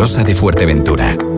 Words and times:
Rosa 0.00 0.24
de 0.24 0.34
Fuerteventura. 0.34 1.29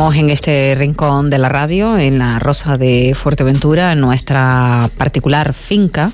En 0.00 0.30
este 0.30 0.74
rincón 0.76 1.28
de 1.28 1.36
la 1.36 1.50
radio, 1.50 1.98
en 1.98 2.18
la 2.18 2.38
Rosa 2.38 2.78
de 2.78 3.14
Fuerteventura, 3.14 3.92
en 3.92 4.00
nuestra 4.00 4.88
particular 4.96 5.52
finca, 5.52 6.12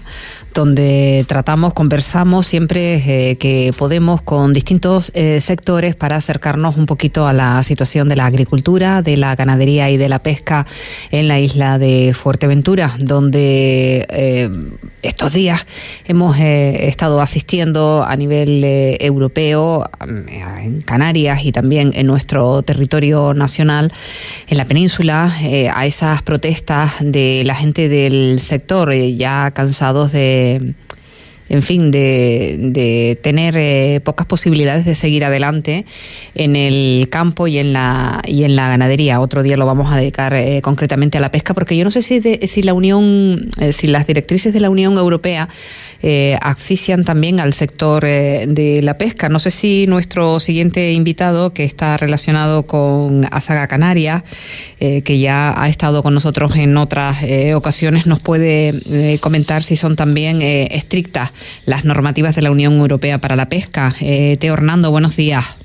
donde 0.57 1.27
tratamos, 1.29 1.75
conversamos 1.75 2.47
siempre 2.47 2.95
eh, 2.95 3.37
que 3.37 3.75
podemos 3.77 4.23
con 4.23 4.55
distintos 4.55 5.13
eh, 5.15 5.43
sectores 5.43 5.95
para 5.95 6.17
acercarnos 6.17 6.79
un 6.79 6.87
poquito 6.87 7.27
a 7.27 7.35
la 7.35 7.63
situación 7.63 8.09
de 8.09 8.17
la 8.17 8.25
agricultura, 8.25 9.03
de 9.03 9.19
la 9.19 9.37
ganadería 9.37 9.91
y 9.91 9.99
de 9.99 10.09
la 10.09 10.21
pesca 10.21 10.67
en 11.11 11.29
la 11.29 11.39
isla 11.39 11.79
de 11.79 12.15
Fuerteventura, 12.15 12.95
donde 12.99 14.07
eh, 14.09 14.51
estos 15.03 15.35
días 15.35 15.67
hemos 16.07 16.39
estado 16.39 17.21
asistiendo 17.21 18.03
a 18.03 18.17
nivel 18.17 18.65
europeo, 18.65 19.89
en 20.01 20.81
Canarias 20.81 21.45
y 21.45 21.53
también 21.53 21.93
en 21.95 22.07
nuestro 22.07 22.63
territorio 22.63 23.35
nacional, 23.35 23.93
en 24.49 24.57
la 24.57 24.65
península, 24.65 25.33
a 25.73 25.87
esas 25.87 26.23
protestas 26.23 26.95
de 27.01 27.43
la 27.45 27.55
gente 27.55 27.89
del 27.89 28.41
sector 28.41 28.93
ya 28.95 29.53
cansados 29.53 30.11
de 30.11 30.46
de 30.47 30.75
en 31.49 31.63
fin, 31.63 31.91
de, 31.91 33.19
tener 33.23 33.57
eh, 33.57 34.01
pocas 34.03 34.27
posibilidades 34.27 34.85
de 34.85 34.95
seguir 34.95 35.25
adelante 35.25 35.85
en 36.35 36.57
el 36.57 37.09
campo 37.09 37.47
y 37.47 37.59
en 37.59 37.73
la 37.73 38.21
y 38.27 38.45
en 38.45 38.57
la 38.57 38.69
ganadería. 38.69 39.21
Otro 39.21 39.43
día 39.43 39.57
lo 39.57 39.67
vamos 39.67 39.93
a 39.93 39.97
dedicar 39.97 40.35
eh, 40.35 40.61
concretamente 40.63 41.19
a 41.19 41.21
la 41.21 41.31
pesca, 41.31 41.55
porque 41.55 41.77
yo 41.77 41.85
no 41.85 41.91
sé 41.91 42.03
si, 42.03 42.21
si 42.21 42.63
la 42.63 42.75
Unión, 42.75 43.49
eh, 43.61 43.73
si 43.73 43.87
las 43.87 44.07
directrices 44.07 44.53
de 44.53 44.61
la 44.61 44.71
Unión 44.71 44.97
Europea 44.97 45.49
asfixian 46.41 47.05
también 47.05 47.41
al 47.41 47.53
sector 47.53 48.05
de 48.05 48.81
la 48.83 48.97
pesca. 48.97 49.29
No 49.29 49.41
sé 49.41 49.51
si 49.51 49.89
nuestro 49.89 50.39
siguiente 50.39 50.93
invitado, 50.93 51.53
que 51.53 51.65
está 51.65 51.97
relacionado 51.97 52.65
con 52.65 53.27
Asaga 53.33 53.67
Canarias, 53.67 54.23
que 54.79 55.19
ya 55.19 55.61
ha 55.61 55.69
estado 55.69 56.05
con 56.05 56.15
nosotros 56.15 56.55
en 56.55 56.77
otras 56.77 57.19
ocasiones, 57.55 58.07
nos 58.07 58.21
puede 58.21 59.19
comentar 59.19 59.65
si 59.65 59.77
son 59.77 59.97
también 59.97 60.43
estrictas 60.43 61.33
las 61.67 61.85
normativas 61.85 62.35
de 62.35 62.43
la 62.43 62.51
Unión 62.51 62.75
Europea 62.75 63.19
para 63.19 63.37
la 63.37 63.49
pesca. 63.49 63.93
Eh, 64.01 64.37
Teo 64.39 64.55
Hernando, 64.55 64.91
buenos 64.91 65.17
días. 65.17 65.57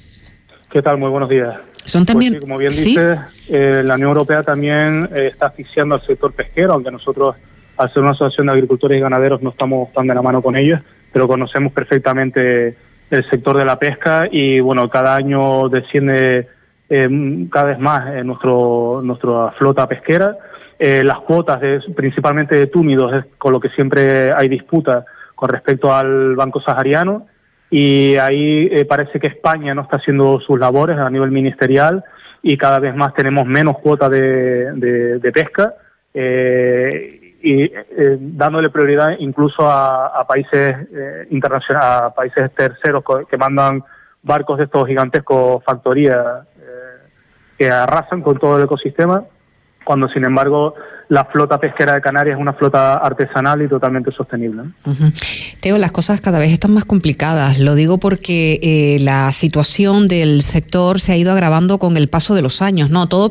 ¿Qué 0.72 0.82
tal? 0.82 0.98
Muy 0.98 1.10
buenos 1.10 1.30
días. 1.30 1.56
Son 1.86 2.06
pues 2.06 2.08
también, 2.08 2.40
como 2.40 2.58
bien 2.58 2.72
dice, 2.72 3.18
eh, 3.50 3.82
la 3.84 3.96
Unión 3.96 4.10
Europea 4.10 4.44
también 4.44 5.10
eh, 5.14 5.30
está 5.32 5.48
asfixiando 5.48 5.96
al 5.96 6.06
sector 6.06 6.32
pesquero, 6.32 6.74
aunque 6.74 6.92
nosotros, 6.92 7.36
al 7.78 7.92
ser 7.92 8.04
una 8.04 8.12
asociación 8.12 8.48
de 8.48 8.54
agricultores 8.54 8.98
y 8.98 9.02
ganaderos, 9.02 9.42
no 9.42 9.50
estamos 9.50 9.92
tan 9.94 10.08
de 10.08 10.16
la 10.16 10.22
mano 10.22 10.42
con 10.42 10.56
ellos, 10.56 10.80
pero 11.12 11.28
conocemos 11.28 11.74
perfectamente 11.74 12.76
el 13.10 13.30
sector 13.30 13.58
de 13.58 13.66
la 13.66 13.80
pesca 13.80 14.28
y, 14.32 14.60
bueno, 14.60 14.90
cada 14.90 15.16
año 15.16 15.70
desciende 15.70 16.48
cada 17.50 17.68
vez 17.68 17.80
más 17.80 18.26
nuestro, 18.26 19.02
nuestra 19.02 19.52
flota 19.58 19.88
pesquera. 19.88 20.36
las 20.78 21.20
cuotas, 21.20 21.62
principalmente 21.96 22.56
de 22.56 22.68
túnidos, 22.68 23.14
es 23.14 23.26
con 23.38 23.54
lo 23.54 23.62
que 23.62 23.70
siempre 23.70 24.34
hay 24.34 24.50
disputa 24.50 25.06
con 25.42 25.50
respecto 25.50 25.92
al 25.92 26.36
Banco 26.36 26.62
Sahariano 26.62 27.26
y 27.72 28.16
ahí 28.18 28.70
eh, 28.72 28.86
parece 28.86 29.20
que 29.20 29.26
España 29.26 29.74
no 29.74 29.82
está 29.82 29.98
haciendo 29.98 30.40
sus 30.40 30.60
labores 30.60 31.00
a 31.00 31.10
nivel 31.10 31.32
ministerial 31.32 32.04
y 32.44 32.58
cada 32.58 32.78
vez 32.78 32.96
más 32.96 33.16
tenemos 33.16 33.48
menos 33.48 33.80
cuota 33.80 34.08
de, 34.08 35.32
pesca 35.34 35.74
eh, 36.14 37.38
y 37.42 37.64
eh, 37.64 38.18
dándole 38.20 38.70
prioridad 38.70 39.16
incluso 39.18 39.68
a, 39.68 40.24
países 40.28 40.76
internacionales, 41.32 41.90
a 41.90 42.14
países 42.14 42.52
terceros 42.54 43.04
que 43.28 43.38
mandan 43.38 43.84
barcos 44.22 44.60
de 44.60 44.66
estos 44.66 44.88
gigantescos 44.88 45.64
factorías 45.64 46.46
que 47.58 47.68
arrasan 47.68 48.22
con 48.22 48.38
todo 48.38 48.60
el 48.60 48.66
ecosistema, 48.66 49.24
cuando 49.84 50.08
sin 50.10 50.24
embargo 50.24 50.76
la 51.12 51.26
flota 51.26 51.60
pesquera 51.60 51.96
de 51.96 52.00
Canarias 52.00 52.38
es 52.38 52.42
una 52.42 52.54
flota 52.54 52.96
artesanal 52.96 53.62
y 53.62 53.68
totalmente 53.68 54.14
sostenible. 54.14 54.64
Teo, 55.60 55.78
las 55.78 55.92
cosas 55.92 56.22
cada 56.22 56.40
vez 56.40 56.54
están 56.54 56.72
más 56.72 56.86
complicadas. 56.86 57.60
Lo 57.60 57.76
digo 57.76 57.98
porque 57.98 58.62
eh, 58.64 58.98
la 59.02 59.34
situación 59.34 60.08
del 60.08 60.42
sector 60.42 61.02
se 61.02 61.12
ha 61.12 61.18
ido 61.18 61.34
agravando 61.34 61.80
con 61.80 61.98
el 61.98 62.08
paso 62.08 62.34
de 62.34 62.42
los 62.42 62.62
años. 62.62 62.92
No, 62.92 63.10
todos 63.10 63.30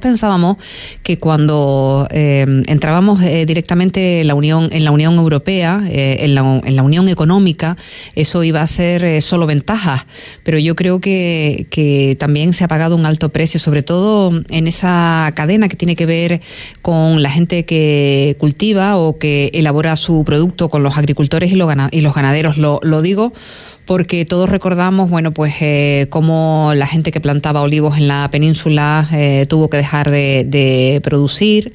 pensábamos 0.00 0.56
que 1.02 1.18
cuando 1.18 2.08
eh, 2.12 2.46
entrábamos 2.66 3.20
eh, 3.22 3.44
directamente 3.44 4.22
en 4.22 4.26
la 4.26 4.34
Unión, 4.34 4.70
en 4.72 4.84
la 4.84 4.90
Unión 4.90 5.14
Europea, 5.16 5.82
en 5.86 6.34
la, 6.34 6.62
en, 6.64 6.76
la, 6.76 6.82
Unión 6.82 7.10
Económica, 7.10 7.76
eso 8.14 8.42
iba 8.42 8.62
a 8.62 8.66
ser 8.66 9.20
solo 9.20 9.46
ventajas. 9.46 10.06
Pero 10.44 10.58
yo 10.58 10.74
creo 10.74 10.98
que, 11.02 11.66
que 11.70 12.16
también 12.18 12.54
se 12.54 12.64
ha 12.64 12.68
pagado 12.68 12.96
un 12.96 13.04
alto 13.04 13.28
precio, 13.28 13.60
sobre 13.60 13.82
todo 13.82 14.32
en 14.48 14.66
esa 14.66 15.30
cadena 15.34 15.68
que 15.68 15.76
tiene 15.76 15.94
que 15.94 16.06
ver 16.06 16.40
con 16.80 17.17
la 17.22 17.30
gente 17.30 17.64
que 17.64 18.36
cultiva 18.38 18.96
o 18.96 19.18
que 19.18 19.50
elabora 19.54 19.96
su 19.96 20.24
producto 20.24 20.68
con 20.68 20.82
los 20.82 20.96
agricultores 20.96 21.52
y 21.52 21.56
los 21.56 22.14
ganaderos. 22.14 22.58
Lo, 22.58 22.80
lo 22.82 23.02
digo 23.02 23.32
porque 23.88 24.26
todos 24.26 24.50
recordamos, 24.50 25.08
bueno, 25.08 25.32
pues 25.32 25.54
eh, 25.62 26.08
cómo 26.10 26.72
la 26.74 26.86
gente 26.86 27.10
que 27.10 27.22
plantaba 27.22 27.62
olivos 27.62 27.96
en 27.96 28.06
la 28.06 28.30
península 28.30 29.08
eh, 29.10 29.46
tuvo 29.48 29.70
que 29.70 29.78
dejar 29.78 30.10
de, 30.10 31.00
producir, 31.02 31.72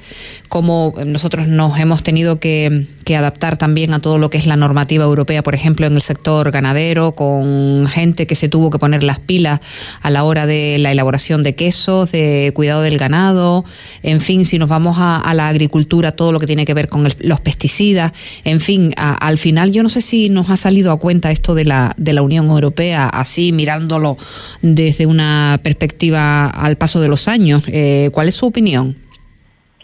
cómo 0.47 0.93
nosotros 1.07 1.47
nos 1.47 1.79
hemos 1.79 2.03
tenido 2.03 2.39
que, 2.39 2.85
adaptar 3.17 3.57
también 3.57 3.93
a 3.93 3.99
todo 3.99 4.17
lo 4.17 4.31
que 4.31 4.39
es 4.39 4.47
la 4.47 4.55
normativa 4.55 5.03
europea, 5.03 5.43
por 5.43 5.53
ejemplo, 5.53 5.85
en 5.85 5.93
el 5.93 6.01
sector 6.01 6.49
ganadero, 6.49 7.11
con 7.13 7.85
gente 7.87 8.25
que 8.25 8.33
se 8.35 8.49
tuvo 8.49 8.71
que 8.71 8.79
poner 8.79 9.03
las 9.03 9.19
pilas 9.19 9.59
a 10.01 10.09
la 10.09 10.23
hora 10.23 10.47
de 10.47 10.77
la 10.79 10.91
elaboración 10.91 11.43
de 11.43 11.53
quesos, 11.53 12.11
de 12.11 12.51
cuidado 12.55 12.81
del 12.81 12.97
ganado, 12.97 13.65
en 14.01 14.19
fin, 14.19 14.45
si 14.45 14.57
nos 14.57 14.69
vamos 14.69 14.97
a, 14.99 15.31
la 15.35 15.47
agricultura, 15.47 16.13
todo 16.13 16.31
lo 16.31 16.39
que 16.39 16.47
tiene 16.47 16.65
que 16.65 16.73
ver 16.73 16.89
con 16.89 17.07
los 17.19 17.39
pesticidas, 17.41 18.13
en 18.43 18.59
fin, 18.59 18.93
al 18.97 19.37
final 19.37 19.71
yo 19.71 19.83
no 19.83 19.89
sé 19.89 20.01
si 20.01 20.29
nos 20.29 20.49
ha 20.49 20.57
salido 20.57 20.91
a 20.91 20.97
cuenta 20.97 21.31
esto 21.31 21.53
de 21.53 21.65
la 21.65 21.93
de 22.03 22.13
la 22.13 22.21
Unión 22.21 22.49
Europea, 22.49 23.07
así 23.07 23.51
mirándolo 23.51 24.17
desde 24.61 25.05
una 25.05 25.59
perspectiva 25.63 26.47
al 26.47 26.75
paso 26.75 27.01
de 27.01 27.07
los 27.07 27.27
años. 27.27 27.65
Eh, 27.67 28.09
¿Cuál 28.11 28.27
es 28.27 28.35
su 28.35 28.45
opinión? 28.45 28.95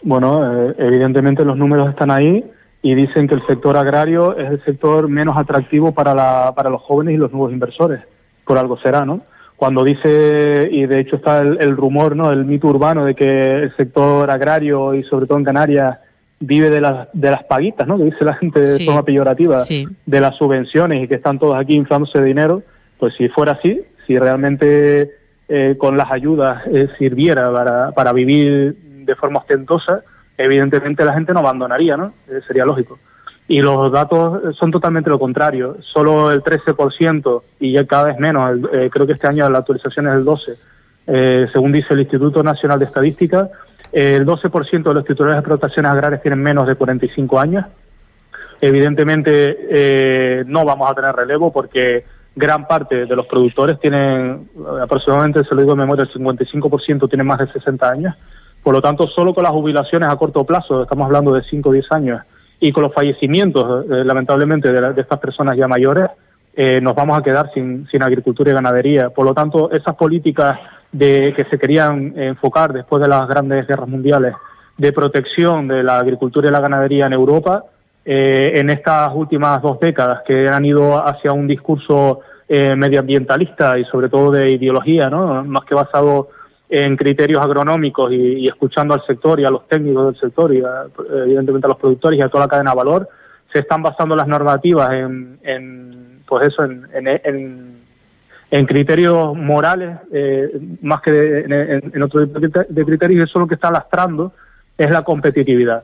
Bueno, 0.02 0.69
eh, 0.69 0.75
evidentemente 0.78 1.44
los 1.44 1.57
números 1.57 1.90
están 1.90 2.12
ahí 2.12 2.44
y 2.81 2.96
dicen 2.96 3.28
que 3.28 3.35
el 3.35 3.46
sector 3.46 3.75
agrario 3.75 4.38
es 4.38 4.50
el 4.50 4.63
sector 4.63 5.09
menos 5.09 5.38
atractivo 5.38 5.91
para, 5.94 6.13
la, 6.13 6.53
para 6.56 6.69
los 6.69 6.81
jóvenes 6.81 7.16
y 7.16 7.18
los 7.18 7.31
nuevos 7.31 7.52
inversores. 7.52 8.02
Por 8.46 8.57
algo 8.57 8.80
será, 8.80 9.06
¿no? 9.06 9.22
Cuando 9.57 9.83
dice, 9.83 10.69
y 10.72 10.86
de 10.86 11.01
hecho 11.01 11.18
está 11.18 11.39
el, 11.42 11.75
rumor, 11.75 12.15
¿no? 12.15 12.31
El 12.31 12.45
mito 12.45 12.68
urbano 12.68 13.04
de 13.04 13.13
que 13.13 13.63
el 13.63 13.75
sector 13.75 14.31
agrario 14.31 14.95
y 14.95 15.04
sobre 15.04 15.25
todo 15.25 15.38
en 15.38 15.44
Canarias 15.44 15.98
vive 16.39 16.69
de 16.69 16.81
las, 16.81 17.07
de 17.13 17.31
las 17.31 17.44
paguitas, 17.44 17.88
¿no? 17.88 17.97
Que 17.97 18.06
dice 18.06 18.24
la 18.24 18.36
gente 18.36 18.59
de 18.62 18.86
forma 18.86 19.03
peyorativa, 19.03 19.63
de 19.63 20.21
las 20.21 20.36
subvenciones 20.38 21.03
y 21.03 21.07
que 21.07 21.15
están 21.15 21.39
todos 21.39 21.57
aquí 21.57 21.75
inflándose 21.75 22.19
de 22.19 22.25
dinero, 22.25 22.63
pues 22.97 23.13
si 23.15 23.27
fuera 23.30 23.53
así, 23.53 23.81
si 24.07 24.18
realmente 24.18 25.12
eh, 25.47 25.75
con 25.77 25.97
las 25.97 26.12
ayudas 26.12 26.65
eh, 26.68 26.88
sirviera 26.97 27.51
para, 27.51 27.91
para 27.91 28.13
vivir 28.13 28.75
de 29.06 29.15
forma 29.15 29.39
ostentosa, 29.39 30.03
evidentemente 30.38 31.03
la 31.03 31.13
gente 31.13 31.33
no 31.33 31.39
abandonaría, 31.39 31.97
¿no? 31.97 32.13
Eh, 32.27 32.39
sería 32.47 32.65
lógico. 32.65 33.00
Y 33.47 33.62
los 33.62 33.91
datos 33.91 34.56
son 34.56 34.71
totalmente 34.71 35.09
lo 35.09 35.18
contrario. 35.18 35.77
Solo 35.81 36.31
el 36.31 36.44
13% 36.44 37.41
y 37.59 37.71
ya 37.74 37.86
cada 37.86 38.06
vez 38.06 38.19
menos, 38.19 38.59
creo 38.91 39.07
que 39.07 39.13
este 39.13 39.25
año 39.25 39.50
la 39.50 39.57
actualización 39.57 40.06
es 40.06 40.13
el 40.13 40.24
12%, 40.24 41.51
según 41.51 41.71
dice 41.71 41.95
el 41.95 42.01
Instituto 42.01 42.44
Nacional 42.44 42.77
de 42.77 42.86
Estadística, 42.86 43.50
el 43.91 44.25
12% 44.25 44.83
de 44.83 44.94
los 44.94 45.06
titulares 45.06 45.36
de 45.36 45.39
explotaciones 45.39 45.91
agrarias 45.91 46.21
tienen 46.21 46.41
menos 46.41 46.68
de 46.68 46.75
45 46.75 47.39
años. 47.39 47.65
Evidentemente 48.62 49.57
eh, 49.69 50.44
no 50.45 50.65
vamos 50.65 50.91
a 50.91 50.95
tener 50.95 51.15
relevo 51.15 51.51
porque 51.51 52.03
gran 52.36 52.68
parte 52.68 53.06
de 53.06 53.15
los 53.15 53.25
productores 53.25 53.80
tienen, 53.80 54.50
aproximadamente, 54.81 55.44
se 55.44 55.56
lo 55.56 55.62
digo 55.62 55.74
de 55.74 55.81
memoria, 55.81 56.03
el 56.03 56.12
55% 56.12 57.09
tienen 57.09 57.27
más 57.27 57.39
de 57.39 57.51
60 57.51 57.89
años. 57.89 58.15
Por 58.63 58.74
lo 58.74 58.81
tanto, 58.81 59.07
solo 59.07 59.33
con 59.33 59.44
las 59.44 59.53
jubilaciones 59.53 60.09
a 60.09 60.15
corto 60.15 60.44
plazo, 60.44 60.83
estamos 60.83 61.06
hablando 61.06 61.33
de 61.33 61.44
5 61.44 61.69
o 61.69 61.71
10 61.71 61.91
años, 61.91 62.21
y 62.59 62.71
con 62.71 62.83
los 62.83 62.94
fallecimientos, 62.94 63.86
eh, 63.86 64.03
lamentablemente, 64.03 64.71
de, 64.71 65.01
estas 65.01 65.19
personas 65.19 65.57
ya 65.57 65.68
mayores, 65.68 66.07
eh, 66.53 66.81
nos 66.81 66.94
vamos 66.94 67.18
a 67.18 67.24
quedar 67.24 67.51
sin, 67.53 67.88
sin 67.89 68.03
agricultura 68.03 68.51
y 68.51 68.53
ganadería. 68.53 69.09
Por 69.09 69.25
lo 69.25 69.33
tanto, 69.33 69.71
esas 69.71 69.95
políticas 69.95 70.59
de 70.91 71.33
que 71.36 71.45
se 71.45 71.59
querían 71.59 72.13
enfocar 72.18 72.74
después 72.74 73.01
de 73.01 73.07
las 73.07 73.27
grandes 73.27 73.68
guerras 73.68 73.88
mundiales 73.88 74.33
de 74.77 74.94
protección 74.94 75.68
de 75.68 75.83
la 75.83 76.00
agricultura 76.00 76.50
y 76.50 76.51
la 76.51 76.62
ganadería 76.62 77.06
en 77.06 77.13
Europa, 77.13 77.65
eh, 78.06 78.53
en 78.56 78.69
estas 78.69 79.12
últimas 79.13 79.62
dos 79.62 79.80
décadas, 79.80 80.21
que 80.25 80.47
han 80.47 80.65
ido 80.65 81.06
hacia 81.06 81.33
un 81.33 81.47
discurso 81.47 82.21
eh, 82.47 82.75
medioambientalista 82.75 83.77
y 83.77 83.86
sobre 83.86 84.09
todo 84.09 84.31
de 84.31 84.51
ideología, 84.51 85.09
¿no? 85.09 85.44
más 85.44 85.65
que 85.65 85.75
basado 85.75 86.30
en 86.69 86.95
criterios 86.95 87.41
agronómicos 87.41 88.12
y, 88.12 88.47
escuchando 88.47 88.94
al 88.94 89.06
sector 89.06 89.39
y 89.39 89.45
a 89.45 89.50
los 89.50 89.68
técnicos 89.68 90.06
del 90.06 90.21
sector 90.21 90.53
y 90.53 90.63
evidentemente 91.24 91.68
a 91.68 91.69
los 91.69 91.77
productores 91.77 92.19
y 92.19 92.21
a 92.21 92.30
toda 92.30 92.45
la 92.45 92.50
cadena 92.50 92.71
de 92.71 92.77
valor, 92.77 93.09
se 93.51 93.59
están 93.59 93.81
basando 93.81 94.15
las 94.15 94.27
normativas 94.27 94.94
en, 94.94 96.21
pues 96.27 96.47
eso, 96.47 96.63
en, 96.63 96.88
en, 96.94 97.79
criterios 98.66 99.36
morales 99.36 99.98
eh, 100.12 100.60
más 100.81 101.01
que 101.01 101.46
en, 101.48 102.01
otro 102.01 102.28
tipo 102.28 102.40
de 102.40 102.86
criterios 102.86 103.30
eso 103.30 103.40
es 103.40 103.42
lo 103.42 103.48
que 103.48 103.56
está 103.56 103.72
lastrando 103.72 104.34
es 104.78 104.90
la 104.90 105.04
competitividad. 105.04 105.84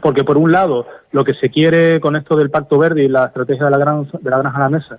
Porque 0.00 0.24
por 0.24 0.36
un 0.36 0.52
lado, 0.52 0.86
lo 1.10 1.24
que 1.24 1.34
se 1.34 1.48
quiere 1.48 2.00
con 2.00 2.16
esto 2.16 2.36
del 2.36 2.50
Pacto 2.50 2.78
Verde 2.78 3.02
y 3.04 3.08
la 3.08 3.26
estrategia 3.26 3.64
de 3.64 3.70
la, 3.70 3.78
gran, 3.78 4.04
de 4.04 4.30
la 4.30 4.38
granja 4.38 4.58
a 4.58 4.60
la 4.60 4.68
mesa, 4.68 4.98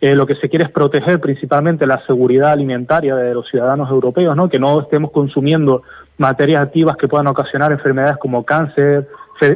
eh, 0.00 0.14
lo 0.14 0.26
que 0.26 0.36
se 0.36 0.48
quiere 0.48 0.66
es 0.66 0.70
proteger 0.70 1.20
principalmente 1.20 1.86
la 1.86 2.04
seguridad 2.06 2.52
alimentaria 2.52 3.16
de 3.16 3.34
los 3.34 3.48
ciudadanos 3.48 3.90
europeos, 3.90 4.36
¿no? 4.36 4.48
que 4.48 4.58
no 4.58 4.80
estemos 4.80 5.10
consumiendo 5.10 5.82
materias 6.18 6.62
activas 6.62 6.96
que 6.96 7.08
puedan 7.08 7.26
ocasionar 7.26 7.72
enfermedades 7.72 8.18
como 8.18 8.44
cáncer, 8.44 9.08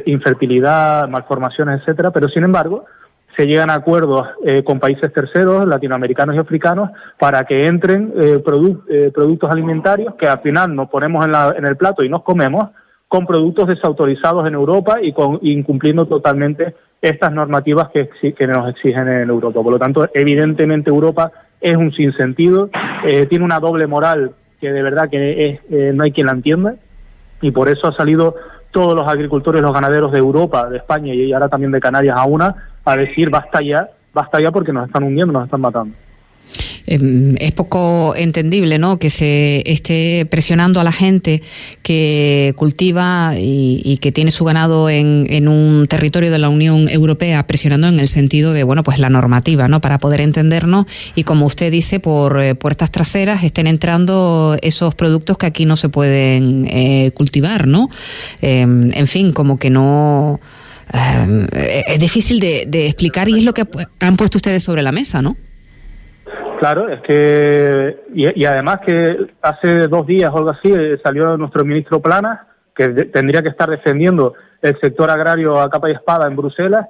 infertilidad, 0.05 1.07
malformaciones, 1.07 1.79
etcétera, 1.79 2.11
pero 2.11 2.27
sin 2.27 2.43
embargo 2.43 2.85
se 3.35 3.47
llegan 3.47 3.69
a 3.69 3.75
acuerdos 3.75 4.27
eh, 4.43 4.63
con 4.63 4.79
países 4.79 5.11
terceros, 5.13 5.67
latinoamericanos 5.67 6.35
y 6.35 6.39
africanos, 6.39 6.89
para 7.19 7.45
que 7.45 7.67
entren 7.67 8.13
eh, 8.15 8.41
productos 8.43 9.49
alimentarios 9.49 10.15
que 10.15 10.27
al 10.27 10.39
final 10.39 10.75
nos 10.75 10.89
ponemos 10.89 11.25
en, 11.25 11.65
el 11.65 11.77
plato 11.77 12.03
y 12.03 12.09
nos 12.09 12.23
comemos, 12.23 12.69
con 13.07 13.25
productos 13.25 13.67
desautorizados 13.67 14.47
en 14.47 14.53
Europa 14.53 15.01
y 15.01 15.11
con, 15.11 15.39
incumpliendo 15.41 16.05
totalmente 16.05 16.75
estas 17.01 17.33
normativas 17.33 17.89
que, 17.89 18.47
nos 18.47 18.69
exigen 18.69 19.07
en 19.07 19.29
Europa. 19.29 19.61
Por 19.61 19.73
lo 19.73 19.79
tanto, 19.79 20.09
evidentemente 20.13 20.89
Europa 20.89 21.31
es 21.59 21.75
un 21.75 21.91
sinsentido, 21.91 22.69
eh, 23.03 23.25
tiene 23.27 23.43
una 23.43 23.59
doble 23.59 23.87
moral 23.87 24.33
que 24.59 24.71
de 24.71 24.83
verdad 24.83 25.09
que 25.09 25.59
eh, 25.69 25.91
no 25.93 26.03
hay 26.03 26.11
quien 26.11 26.27
la 26.27 26.33
entienda 26.33 26.75
y 27.41 27.51
por 27.51 27.69
eso 27.69 27.87
ha 27.87 27.93
salido 27.93 28.35
todos 28.69 28.95
los 28.95 29.07
agricultores 29.07 29.61
los 29.61 29.73
ganaderos 29.73 30.11
de 30.11 30.19
Europa, 30.19 30.69
de 30.69 30.77
España 30.77 31.13
y 31.13 31.33
ahora 31.33 31.49
también 31.49 31.71
de 31.71 31.79
Canarias 31.79 32.15
a 32.17 32.25
una 32.25 32.70
a 32.85 32.95
decir 32.95 33.29
basta 33.29 33.61
ya, 33.61 33.89
basta 34.13 34.41
ya 34.41 34.51
porque 34.51 34.73
nos 34.73 34.87
están 34.87 35.03
hundiendo, 35.03 35.33
nos 35.33 35.45
están 35.45 35.61
matando. 35.61 35.95
Em, 36.87 37.35
es 37.39 37.51
poco 37.51 38.15
entendible 38.15 38.77
¿no? 38.77 38.99
que 38.99 39.09
se 39.09 39.63
esté 39.71 40.25
presionando 40.25 40.79
a 40.79 40.83
la 40.83 40.91
gente 40.91 41.41
que 41.83 42.53
cultiva 42.57 43.33
y, 43.37 43.97
que 44.01 44.11
tiene 44.11 44.31
su 44.31 44.45
ganado 44.45 44.89
en, 44.89 45.47
un 45.47 45.87
territorio 45.87 46.31
de 46.31 46.39
la 46.39 46.49
Unión 46.49 46.89
Europea, 46.89 47.45
presionando 47.45 47.87
en 47.87 47.99
el 47.99 48.07
sentido 48.07 48.51
de 48.53 48.63
bueno 48.63 48.83
pues 48.83 48.99
la 48.99 49.09
normativa, 49.09 49.67
¿no? 49.67 49.79
para 49.79 49.99
poder 49.99 50.21
entendernos 50.21 50.85
y 51.15 51.23
como 51.23 51.45
usted 51.45 51.71
dice, 51.71 51.99
por 51.99 52.41
eh, 52.41 52.55
puertas 52.55 52.91
traseras 52.91 53.43
estén 53.43 53.67
entrando 53.67 54.57
esos 54.61 54.95
productos 54.95 55.37
que 55.37 55.45
aquí 55.45 55.65
no 55.65 55.77
se 55.77 55.89
pueden 55.89 56.67
eh, 56.69 57.11
cultivar. 57.13 57.67
¿no? 57.67 57.89
Em, 58.41 58.91
en 58.93 59.07
fin, 59.07 59.33
como 59.33 59.59
que 59.59 59.69
no... 59.69 60.39
Em, 60.93 61.47
es 61.53 61.99
difícil 61.99 62.39
de, 62.39 62.87
explicar 62.87 63.29
y 63.29 63.37
es 63.37 63.45
lo 63.45 63.53
que 63.53 63.63
han 63.99 64.17
puesto 64.17 64.37
ustedes 64.37 64.63
sobre 64.63 64.81
la 64.81 64.91
mesa, 64.91 65.21
¿no? 65.21 65.35
Claro, 66.59 66.89
es 66.89 67.01
que, 67.01 68.03
y, 68.13 68.45
además 68.45 68.81
que 68.85 69.17
hace 69.41 69.87
dos 69.87 70.05
días 70.05 70.31
o 70.31 70.37
algo 70.37 70.51
así 70.51 70.71
eh, 70.71 70.99
salió 71.03 71.35
nuestro 71.37 71.65
ministro 71.65 72.01
Plana, 72.01 72.45
que 72.75 72.89
tendría 73.05 73.41
que 73.41 73.49
estar 73.49 73.69
defendiendo 73.69 74.35
el 74.61 74.79
sector 74.79 75.09
agrario 75.09 75.59
a 75.59 75.69
capa 75.69 75.89
y 75.89 75.93
espada 75.93 76.27
en 76.27 76.35
Bruselas, 76.35 76.87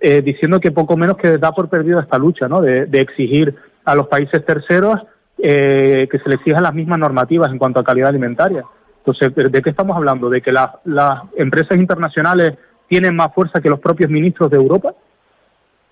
eh, 0.00 0.22
diciendo 0.22 0.58
que 0.58 0.72
poco 0.72 0.96
menos 0.96 1.16
que 1.16 1.38
da 1.38 1.52
por 1.52 1.68
perdido 1.68 2.00
esta 2.00 2.18
lucha, 2.18 2.48
¿no? 2.48 2.60
De, 2.60 2.88
exigir 3.00 3.54
a 3.84 3.94
los 3.94 4.08
países 4.08 4.44
terceros 4.44 5.00
eh, 5.38 6.08
que 6.10 6.18
se 6.18 6.28
les 6.28 6.38
exijan 6.38 6.62
las 6.62 6.74
mismas 6.74 6.98
normativas 6.98 7.50
en 7.50 7.58
cuanto 7.58 7.80
a 7.80 7.84
calidad 7.84 8.08
alimentaria. 8.08 8.64
Entonces, 9.04 9.32
¿de 9.34 9.62
qué 9.62 9.70
estamos 9.70 9.96
hablando? 9.96 10.30
¿De 10.30 10.40
que 10.40 10.52
las 10.52 11.22
empresas 11.36 11.78
internacionales 11.78 12.54
tienen 12.92 13.16
más 13.16 13.32
fuerza 13.32 13.62
que 13.62 13.70
los 13.70 13.80
propios 13.80 14.10
ministros 14.10 14.50
de 14.50 14.58
Europa? 14.58 14.92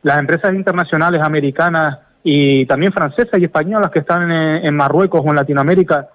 Las 0.02 0.18
empresas 0.18 0.52
internacionales 0.52 1.22
americanas 1.22 1.98
y 2.22 2.66
también 2.66 2.92
francesas 2.92 3.40
y 3.40 3.44
españolas 3.44 3.90
que 3.90 4.00
están 4.00 4.30
en, 4.30 4.76
Marruecos 4.76 5.22
o 5.24 5.30
en 5.30 5.36
Latinoamérica 5.36 6.10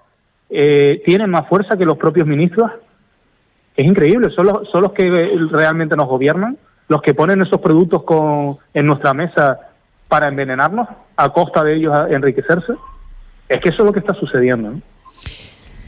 eh, 0.47 1.01
tienen 1.03 1.31
más 1.31 1.47
fuerza 1.47 1.75
que 1.75 1.85
los 1.85 1.97
propios 1.97 2.27
ministros. 2.27 2.69
Es 3.75 3.83
increíble, 3.83 4.29
son 4.29 4.45
los, 4.45 4.91
que 4.91 5.09
realmente 5.49 5.95
nos 5.95 6.07
gobiernan, 6.07 6.55
los 6.87 7.01
que 7.01 7.15
ponen 7.15 7.41
esos 7.41 7.61
productos 7.61 8.03
con, 8.03 8.59
en 8.71 8.85
nuestra 8.85 9.15
mesa 9.15 9.59
para 10.07 10.27
envenenarnos 10.27 10.87
a 11.17 11.29
costa 11.29 11.63
de 11.63 11.77
ellos 11.77 11.95
enriquecerse. 12.11 12.73
Es 13.49 13.59
que 13.59 13.69
eso 13.69 13.81
es 13.81 13.85
lo 13.87 13.91
que 13.91 14.01
está 14.01 14.13
sucediendo. 14.13 14.73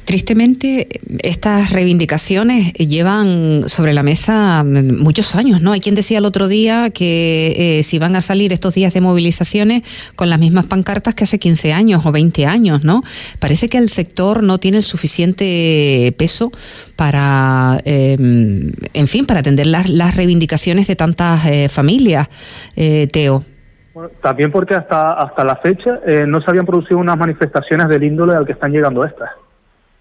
Tristemente, 0.07 0.87
estas 1.21 1.73
reivindicaciones 1.73 2.71
llevan 2.75 3.63
sobre 3.67 3.93
la 3.93 4.03
mesa 4.03 4.63
muchos 4.63 5.35
años, 5.35 5.61
¿no? 5.61 5.73
Hay 5.73 5.81
quien 5.81 5.95
decía 5.95 6.19
el 6.19 6.23
otro 6.23 6.47
día 6.47 6.91
que 6.91 7.79
eh, 7.79 7.83
si 7.83 7.99
van 7.99 8.15
a 8.15 8.21
salir 8.21 8.53
estos 8.53 8.73
días 8.73 8.93
de 8.93 9.01
movilizaciones 9.01 9.83
con 10.15 10.29
las 10.29 10.39
mismas 10.39 10.65
pancartas 10.65 11.13
que 11.13 11.25
hace 11.25 11.39
15 11.39 11.73
años 11.73 12.05
o 12.05 12.13
20 12.13 12.45
años, 12.45 12.85
¿no? 12.85 13.03
Parece 13.39 13.67
que 13.67 13.79
el 13.79 13.89
sector 13.89 14.43
no 14.43 14.59
tiene 14.59 14.77
el 14.77 14.83
suficiente 14.83 16.15
peso 16.17 16.51
para, 16.95 17.77
em, 17.83 18.71
en 18.93 19.07
fin, 19.07 19.25
para 19.25 19.41
atender 19.41 19.67
las, 19.67 19.89
las 19.89 20.15
reivindicaciones 20.15 20.87
de 20.87 20.95
tantas 20.95 21.45
eh, 21.47 21.67
familias, 21.67 22.29
eh, 22.77 23.09
Teo. 23.11 23.43
también 24.21 24.53
porque 24.53 24.73
hasta, 24.73 25.21
hasta 25.21 25.43
la 25.43 25.57
fecha 25.57 25.99
no 26.27 26.39
se 26.39 26.49
habían 26.49 26.65
producido 26.65 26.97
unas 26.97 27.17
manifestaciones 27.17 27.89
del 27.89 28.05
índole 28.05 28.35
al 28.35 28.45
que 28.45 28.53
están 28.53 28.71
llegando 28.71 29.03
estas. 29.03 29.31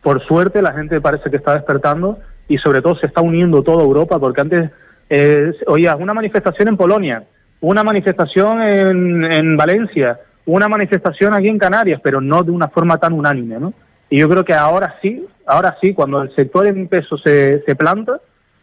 Por 0.06 0.24
suerte 0.24 0.62
la 0.62 0.72
gente 0.72 1.00
parece 1.00 1.30
que 1.30 1.36
está 1.36 1.54
despertando 1.54 2.20
y 2.46 2.58
sobre 2.58 2.80
todo 2.80 2.94
se 2.96 3.06
está 3.06 3.22
uniendo 3.22 3.64
toda 3.64 3.82
Europa, 3.82 4.20
porque 4.20 4.40
antes, 4.40 4.70
eh, 5.10 5.52
oía, 5.66 5.96
una 5.96 6.14
manifestación 6.14 6.68
en 6.68 6.76
Polonia, 6.76 7.24
una 7.60 7.82
manifestación 7.82 8.62
en, 8.62 9.56
Valencia, 9.56 10.20
una 10.44 10.68
manifestación 10.68 11.34
aquí 11.34 11.48
en 11.48 11.58
Canarias, 11.58 12.00
pero 12.04 12.20
no 12.20 12.44
de 12.44 12.52
una 12.52 12.68
forma 12.68 12.98
tan 12.98 13.14
unánime, 13.14 13.58
¿no? 13.58 13.74
Y 14.08 14.20
yo 14.20 14.28
creo 14.28 14.44
que 14.44 14.54
ahora 14.54 14.94
sí, 15.02 15.26
ahora 15.44 15.76
sí, 15.80 15.92
cuando 15.92 16.22
el 16.22 16.32
sector 16.36 16.68
en 16.68 16.86
peso 16.86 17.18
se, 17.18 17.60
planta, 17.76 18.20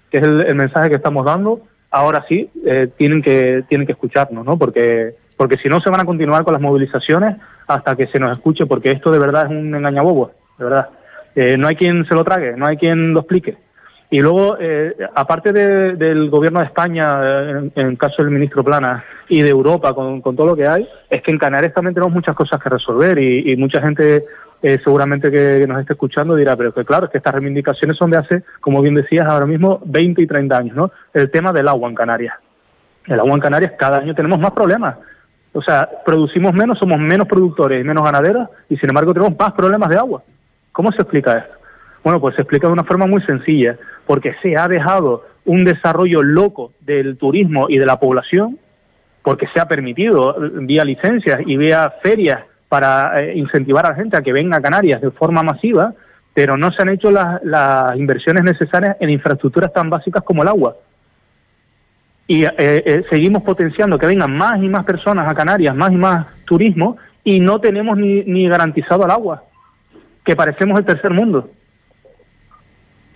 que 0.09 0.19
es 0.19 0.23
el, 0.23 0.55
mensaje 0.55 0.87
que 0.87 0.95
estamos 0.95 1.25
dando, 1.25 1.59
ahora 1.91 2.23
sí 2.29 2.49
eh, 2.65 2.87
tienen 2.95 3.21
que 3.21 3.65
tienen 3.67 3.85
que 3.85 3.91
escucharnos, 3.91 4.45
¿no? 4.45 4.57
Porque 4.57 5.17
porque 5.35 5.57
si 5.57 5.67
no 5.67 5.81
se 5.81 5.89
van 5.89 5.99
a 5.99 6.05
continuar 6.05 6.45
con 6.45 6.53
las 6.53 6.61
movilizaciones 6.61 7.35
hasta 7.67 7.97
que 7.97 8.07
se 8.07 8.17
nos 8.17 8.31
escuche, 8.31 8.65
porque 8.65 8.91
esto 8.91 9.11
de 9.11 9.19
verdad 9.19 9.47
es 9.47 9.49
un 9.49 9.75
engañabobo, 9.75 10.31
de 10.57 10.63
verdad. 10.63 10.89
Eh, 11.35 11.57
no 11.57 11.67
hay 11.67 11.75
quien 11.75 12.05
se 12.05 12.13
lo 12.13 12.23
trague, 12.23 12.55
no 12.55 12.65
hay 12.65 12.77
quien 12.77 13.13
lo 13.13 13.21
explique. 13.21 13.57
Y 14.09 14.21
luego, 14.21 14.57
eh, 14.59 14.95
aparte 15.15 15.51
del 15.51 16.29
gobierno 16.29 16.59
de 16.59 16.67
España, 16.67 17.19
eh, 17.23 17.71
en, 17.75 17.95
caso 17.95 18.21
del 18.21 18.31
ministro 18.31 18.63
Plana, 18.63 19.03
y 19.27 19.41
de 19.41 19.49
Europa, 19.49 19.93
con, 19.95 20.21
todo 20.21 20.45
lo 20.45 20.55
que 20.55 20.67
hay, 20.67 20.87
es 21.09 21.23
que 21.23 21.31
en 21.31 21.39
Canarias 21.39 21.73
también 21.73 21.95
tenemos 21.95 22.13
muchas 22.13 22.35
cosas 22.35 22.61
que 22.61 22.69
resolver 22.69 23.17
y, 23.17 23.55
mucha 23.57 23.81
gente 23.81 24.23
seguramente 24.61 25.29
que, 25.31 25.65
nos 25.67 25.79
esté 25.79 25.93
escuchando 25.93 26.35
dirá, 26.35 26.55
pero 26.55 26.73
que 26.73 26.85
claro, 26.85 27.05
es 27.05 27.11
que 27.11 27.17
estas 27.17 27.33
reivindicaciones 27.33 27.97
son 27.97 28.11
de 28.11 28.17
hace, 28.17 28.43
como 28.61 28.81
bien 28.81 28.95
decías, 28.95 29.27
ahora 29.27 29.45
mismo 29.45 29.81
20 29.83 30.21
y 30.21 30.27
30 30.27 30.57
años, 30.57 30.75
¿no? 30.75 30.91
El 31.13 31.31
tema 31.31 31.51
del 31.51 31.67
agua 31.67 31.89
en 31.89 31.95
Canarias. 31.95 32.35
El 33.07 33.19
agua 33.19 33.33
en 33.33 33.41
Canarias 33.41 33.73
cada 33.77 33.97
año 33.97 34.13
tenemos 34.13 34.39
más 34.39 34.51
problemas. 34.51 34.95
O 35.53 35.61
sea, 35.61 35.89
producimos 36.05 36.53
menos, 36.53 36.79
somos 36.79 36.99
menos 36.99 37.27
productores 37.27 37.81
y 37.81 37.83
menos 37.83 38.03
ganaderos 38.03 38.47
y 38.69 38.77
sin 38.77 38.89
embargo 38.89 39.13
tenemos 39.13 39.37
más 39.37 39.53
problemas 39.53 39.89
de 39.89 39.97
agua. 39.97 40.23
¿Cómo 40.73 40.91
se 40.91 41.03
explica 41.03 41.37
esto? 41.37 41.53
Bueno, 42.03 42.19
pues 42.19 42.35
se 42.35 42.41
explica 42.41 42.67
de 42.67 42.73
una 42.73 42.83
forma 42.83 43.07
muy 43.07 43.21
sencilla, 43.21 43.77
porque 44.05 44.35
se 44.41 44.57
ha 44.57 44.67
dejado 44.67 45.25
un 45.45 45.63
desarrollo 45.63 46.21
loco 46.21 46.73
del 46.81 47.17
turismo 47.17 47.69
y 47.69 47.77
de 47.77 47.85
la 47.85 47.99
población, 47.99 48.59
porque 49.21 49.47
se 49.53 49.59
ha 49.59 49.67
permitido 49.67 50.35
vía 50.61 50.83
licencias 50.83 51.41
y 51.45 51.55
vía 51.55 51.93
ferias 52.01 52.41
para 52.67 53.21
eh, 53.21 53.37
incentivar 53.37 53.85
a 53.85 53.89
la 53.89 53.95
gente 53.95 54.17
a 54.17 54.21
que 54.21 54.33
venga 54.33 54.57
a 54.57 54.61
Canarias 54.61 54.99
de 54.99 55.11
forma 55.11 55.43
masiva, 55.43 55.93
pero 56.33 56.57
no 56.57 56.71
se 56.71 56.81
han 56.81 56.89
hecho 56.89 57.11
las, 57.11 57.95
inversiones 57.95 58.43
necesarias 58.43 58.97
en 58.99 59.11
infraestructuras 59.11 59.71
tan 59.71 59.89
básicas 59.89 60.23
como 60.23 60.41
el 60.41 60.47
agua. 60.47 60.75
Y 62.27 62.45
eh, 62.45 62.51
eh, 62.57 63.03
seguimos 63.09 63.43
potenciando 63.43 63.99
que 63.99 64.07
vengan 64.07 64.35
más 64.35 64.61
y 64.61 64.67
más 64.67 64.83
personas 64.85 65.29
a 65.29 65.35
Canarias, 65.35 65.75
más 65.75 65.91
y 65.91 65.97
más 65.97 66.25
turismo, 66.45 66.97
y 67.23 67.39
no 67.39 67.61
tenemos 67.61 67.95
ni 67.97 68.47
garantizado 68.49 69.05
el 69.05 69.11
agua 69.11 69.43
que 70.23 70.35
parecemos 70.35 70.79
el 70.79 70.85
tercer 70.85 71.11
mundo. 71.11 71.49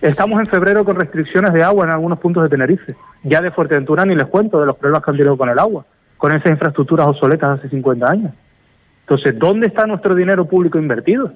Estamos 0.02 0.40
en 0.40 0.46
febrero 0.46 0.86
con 0.86 0.96
restricciones 0.96 1.54
de 1.54 1.64
agua 1.64 1.86
en 1.86 1.92
algunos 1.92 2.20
puntos 2.20 2.44
de 2.44 2.50
Tenerife. 2.50 2.96
Ya 3.24 3.42
de 3.42 3.52
Fuerteventura 3.52 4.06
ni 4.06 4.16
les 4.16 4.28
cuento 4.28 4.60
de 4.60 4.68
los 4.68 4.76
problemas 4.78 5.04
que 5.04 5.12
han 5.12 5.18
tenido 5.18 5.38
con 5.38 5.50
el 5.50 5.58
agua, 5.58 5.86
con 6.18 6.32
esas 6.32 6.52
infraestructuras 6.52 7.08
obsoletas 7.08 7.60
hace 7.60 7.70
50 7.70 8.08
años. 8.08 8.32
Entonces, 9.02 9.40
¿dónde 9.40 9.68
está 9.68 9.88
nuestro 9.88 10.14
dinero 10.14 10.46
público 10.46 10.78
invertido? 10.78 11.34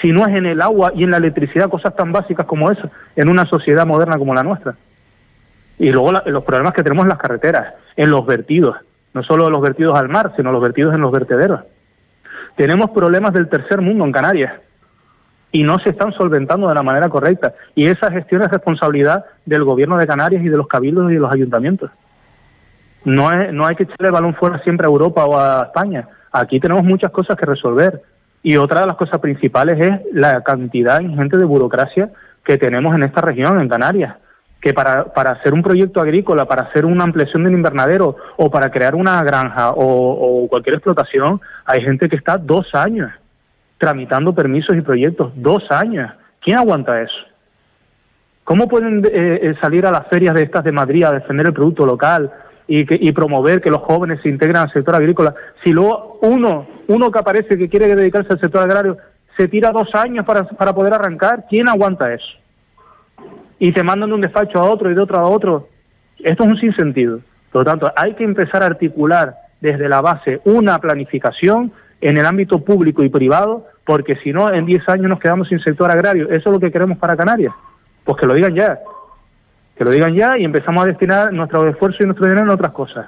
Si 0.00 0.10
no 0.10 0.26
es 0.26 0.34
en 0.34 0.46
el 0.46 0.60
agua 0.60 0.92
y 0.96 1.04
en 1.04 1.12
la 1.12 1.18
electricidad, 1.18 1.68
cosas 1.68 1.94
tan 1.94 2.10
básicas 2.10 2.46
como 2.46 2.70
eso, 2.70 2.90
en 3.14 3.28
una 3.28 3.46
sociedad 3.46 3.86
moderna 3.86 4.18
como 4.18 4.34
la 4.34 4.42
nuestra. 4.42 4.74
Y 5.78 5.90
luego 5.90 6.12
los 6.12 6.44
problemas 6.44 6.72
que 6.72 6.82
tenemos 6.82 7.04
en 7.04 7.10
las 7.10 7.18
carreteras, 7.18 7.74
en 7.96 8.10
los 8.10 8.26
vertidos, 8.26 8.76
no 9.14 9.22
solo 9.22 9.48
los 9.48 9.60
vertidos 9.60 9.96
al 9.96 10.08
mar, 10.08 10.32
sino 10.36 10.50
los 10.50 10.62
vertidos 10.62 10.94
en 10.94 11.02
los 11.02 11.12
vertederos. 11.12 11.60
Tenemos 12.56 12.90
problemas 12.90 13.32
del 13.32 13.48
tercer 13.48 13.80
mundo 13.80 14.04
en 14.04 14.12
Canarias 14.12 14.54
y 15.52 15.62
no 15.62 15.78
se 15.78 15.90
están 15.90 16.12
solventando 16.12 16.68
de 16.68 16.74
la 16.74 16.82
manera 16.82 17.10
correcta. 17.10 17.54
Y 17.74 17.86
esa 17.86 18.10
gestión 18.10 18.42
es 18.42 18.50
responsabilidad 18.50 19.26
del 19.44 19.64
gobierno 19.64 19.98
de 19.98 20.06
Canarias 20.06 20.42
y 20.42 20.48
de 20.48 20.56
los 20.56 20.66
cabildos 20.66 21.10
y 21.10 21.14
de 21.14 21.20
los 21.20 21.30
ayuntamientos. 21.30 21.90
No, 23.04 23.30
es, 23.30 23.52
no 23.52 23.66
hay 23.66 23.76
que 23.76 23.82
echarle 23.82 24.08
el 24.08 24.12
balón 24.12 24.34
fuera 24.34 24.58
siempre 24.60 24.86
a 24.86 24.90
Europa 24.90 25.24
o 25.26 25.38
a 25.38 25.64
España. 25.64 26.08
Aquí 26.32 26.58
tenemos 26.58 26.84
muchas 26.84 27.10
cosas 27.10 27.36
que 27.36 27.46
resolver. 27.46 28.02
Y 28.42 28.56
otra 28.56 28.80
de 28.80 28.86
las 28.86 28.96
cosas 28.96 29.20
principales 29.20 29.78
es 29.78 30.00
la 30.12 30.42
cantidad 30.42 31.00
ingente 31.00 31.36
de 31.36 31.44
burocracia 31.44 32.10
que 32.44 32.58
tenemos 32.58 32.94
en 32.94 33.02
esta 33.04 33.20
región, 33.20 33.60
en 33.60 33.68
Canarias. 33.68 34.16
Que 34.60 34.72
para, 34.72 35.12
para 35.12 35.32
hacer 35.32 35.52
un 35.52 35.62
proyecto 35.62 36.00
agrícola, 36.00 36.46
para 36.46 36.62
hacer 36.62 36.86
una 36.86 37.04
ampliación 37.04 37.44
del 37.44 37.52
invernadero 37.52 38.16
o 38.36 38.50
para 38.50 38.70
crear 38.70 38.94
una 38.94 39.22
granja 39.22 39.72
o, 39.74 40.46
cualquier 40.48 40.76
explotación, 40.76 41.40
hay 41.64 41.82
gente 41.82 42.08
que 42.08 42.16
está 42.16 42.38
dos 42.38 42.74
años 42.74 43.10
tramitando 43.82 44.32
permisos 44.32 44.76
y 44.76 44.80
proyectos. 44.80 45.32
Dos 45.34 45.68
años. 45.72 46.12
¿Quién 46.40 46.56
aguanta 46.56 47.02
eso? 47.02 47.18
¿Cómo 48.44 48.68
pueden 48.68 49.04
eh, 49.04 49.40
eh, 49.42 49.54
salir 49.60 49.84
a 49.86 49.90
las 49.90 50.06
ferias 50.06 50.36
de 50.36 50.44
estas 50.44 50.62
de 50.62 50.70
Madrid 50.70 51.02
a 51.02 51.10
defender 51.10 51.46
el 51.46 51.52
producto 51.52 51.84
local, 51.84 52.30
y, 52.68 53.12
promover 53.12 53.60
que 53.60 53.70
los 53.70 53.82
jóvenes 53.82 54.20
se 54.22 54.30
integren 54.30 54.56
al 54.56 54.72
sector 54.72 54.94
agrícola. 54.94 55.34
Si 55.62 55.72
luego 55.72 56.20
uno, 56.22 56.66
uno 56.86 57.10
que 57.10 57.18
aparece 57.18 57.58
que 57.58 57.68
quiere 57.68 57.94
dedicarse 57.94 58.32
al 58.32 58.40
sector 58.40 58.62
agrario, 58.62 58.96
se 59.36 59.48
tira 59.48 59.72
dos 59.72 59.92
años 59.94 60.24
para, 60.24 60.44
para 60.44 60.72
poder 60.72 60.94
arrancar, 60.94 61.44
¿quién 61.50 61.68
aguanta 61.68 62.14
eso? 62.14 62.38
Y 63.58 63.72
te 63.72 63.82
mandan 63.82 64.08
de 64.10 64.14
un 64.14 64.20
despacho 64.22 64.58
a 64.58 64.70
otro 64.70 64.90
y 64.90 64.94
de 64.94 65.00
otro 65.00 65.18
a 65.18 65.28
otro. 65.28 65.68
Esto 66.20 66.44
es 66.44 66.48
un 66.48 66.56
sinsentido. 66.56 67.20
Por 67.50 67.62
lo 67.62 67.64
tanto, 67.64 67.92
hay 67.94 68.14
que 68.14 68.24
empezar 68.24 68.62
a 68.62 68.66
articular 68.66 69.34
desde 69.60 69.88
la 69.88 70.00
base 70.00 70.40
una 70.44 70.78
planificación 70.78 71.72
en 72.02 72.18
el 72.18 72.26
ámbito 72.26 72.62
público 72.62 73.02
y 73.02 73.08
privado, 73.08 73.66
porque 73.84 74.16
si 74.16 74.32
no, 74.32 74.52
en 74.52 74.66
10 74.66 74.88
años 74.90 75.08
nos 75.08 75.20
quedamos 75.20 75.48
sin 75.48 75.60
sector 75.60 75.90
agrario. 75.90 76.26
¿Eso 76.26 76.50
es 76.50 76.52
lo 76.52 76.60
que 76.60 76.70
queremos 76.70 76.98
para 76.98 77.16
Canarias? 77.16 77.54
Pues 78.04 78.18
que 78.18 78.26
lo 78.26 78.34
digan 78.34 78.54
ya 78.54 78.78
que 79.76 79.84
lo 79.84 79.90
digan 79.90 80.14
ya 80.14 80.38
y 80.38 80.44
empezamos 80.44 80.84
a 80.84 80.86
destinar 80.86 81.32
nuestro 81.32 81.66
esfuerzo 81.68 82.02
y 82.02 82.06
nuestro 82.06 82.26
dinero 82.26 82.42
en 82.42 82.50
otras 82.50 82.72
cosas 82.72 83.06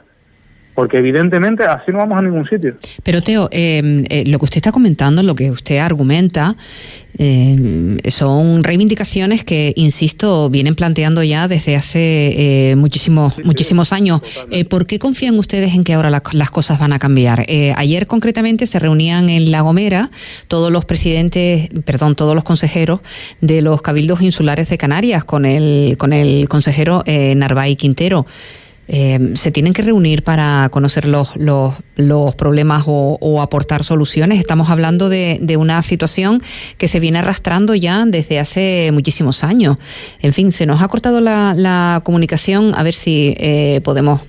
porque 0.74 0.98
evidentemente 0.98 1.64
así 1.64 1.92
no 1.92 1.98
vamos 1.98 2.18
a 2.18 2.22
ningún 2.22 2.48
sitio. 2.48 2.76
Pero 3.02 3.22
Teo, 3.22 3.48
em, 3.52 4.04
eh, 4.08 4.24
lo 4.26 4.38
que 4.38 4.44
usted 4.44 4.58
está 4.58 4.72
comentando, 4.72 5.22
lo 5.22 5.34
que 5.34 5.50
usted 5.50 5.78
argumenta, 5.78 6.56
em, 7.16 7.98
son 8.08 8.64
reivindicaciones 8.64 9.44
que, 9.44 9.72
insisto, 9.76 10.50
vienen 10.50 10.74
planteando 10.74 11.22
ya 11.22 11.46
desde 11.46 11.76
hace 11.76 12.70
eh, 12.70 12.76
muchísimos 12.76 13.34
muchísimos 13.44 13.92
años. 13.92 14.20
Eh, 14.50 14.64
¿Por 14.64 14.86
qué 14.86 14.98
confían 14.98 15.38
ustedes 15.38 15.74
en 15.74 15.84
que 15.84 15.94
ahora 15.94 16.10
las 16.10 16.50
cosas 16.50 16.78
van 16.80 16.92
a 16.92 16.98
cambiar? 16.98 17.46
ayer 17.76 18.06
concretamente 18.06 18.66
se 18.66 18.78
reunían 18.78 19.28
en 19.28 19.50
La 19.50 19.60
Gomera 19.60 20.10
todos 20.48 20.72
los 20.72 20.84
presidentes, 20.84 21.68
perdón, 21.84 22.16
todos 22.16 22.34
los 22.34 22.42
consejeros 22.42 23.00
de 23.40 23.62
los 23.62 23.80
cabildos 23.80 24.22
insulares 24.22 24.68
de 24.68 24.78
Canarias 24.78 25.24
con 25.24 25.44
el 25.44 25.96
con 25.98 26.12
el 26.12 26.48
consejero 26.48 27.04
Narváez 27.06 27.76
Quintero. 27.76 28.26
Eh, 28.86 29.32
se 29.34 29.50
tienen 29.50 29.72
que 29.72 29.82
reunir 29.82 30.22
para 30.24 30.68
conocer 30.70 31.06
los, 31.06 31.34
los, 31.36 31.74
los 31.96 32.34
problemas 32.34 32.84
o, 32.86 33.40
aportar 33.40 33.84
soluciones. 33.84 34.38
Estamos 34.38 34.70
hablando 34.70 35.08
de, 35.08 35.38
de, 35.40 35.56
una 35.56 35.82
situación 35.82 36.42
que 36.78 36.88
se 36.88 37.00
viene 37.00 37.18
arrastrando 37.18 37.74
ya 37.74 38.04
desde 38.06 38.38
hace 38.38 38.90
muchísimos 38.92 39.44
años. 39.44 39.78
En 40.20 40.32
fin, 40.32 40.52
se 40.52 40.66
nos 40.66 40.82
ha 40.82 40.88
cortado 40.88 41.20
la, 41.20 41.54
la 41.56 42.00
comunicación. 42.04 42.74
A 42.74 42.82
ver 42.82 42.94
si 42.94 43.34
eh, 43.38 43.80
podemos 43.84 44.20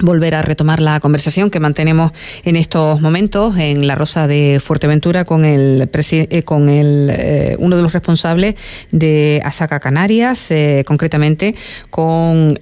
volver 0.00 0.34
a 0.34 0.42
retomar 0.42 0.80
la 0.80 1.00
conversación 1.00 1.50
que 1.50 1.60
mantenemos 1.60 2.12
en 2.44 2.56
estos 2.56 3.00
momentos 3.00 3.56
en 3.58 3.86
la 3.86 3.94
Rosa 3.94 4.28
de 4.28 4.60
Fuerteventura 4.64 5.24
con 5.24 5.44
el 5.44 5.88
eh, 6.10 6.42
con 6.44 6.68
el 6.68 7.10
eh, 7.12 7.56
uno 7.58 7.76
de 7.76 7.82
los 7.82 7.92
responsables 7.92 8.54
de 8.92 9.42
Asaca 9.44 9.80
Canarias, 9.80 10.50
eh, 10.50 10.84
concretamente 10.86 11.54
con 11.90 12.56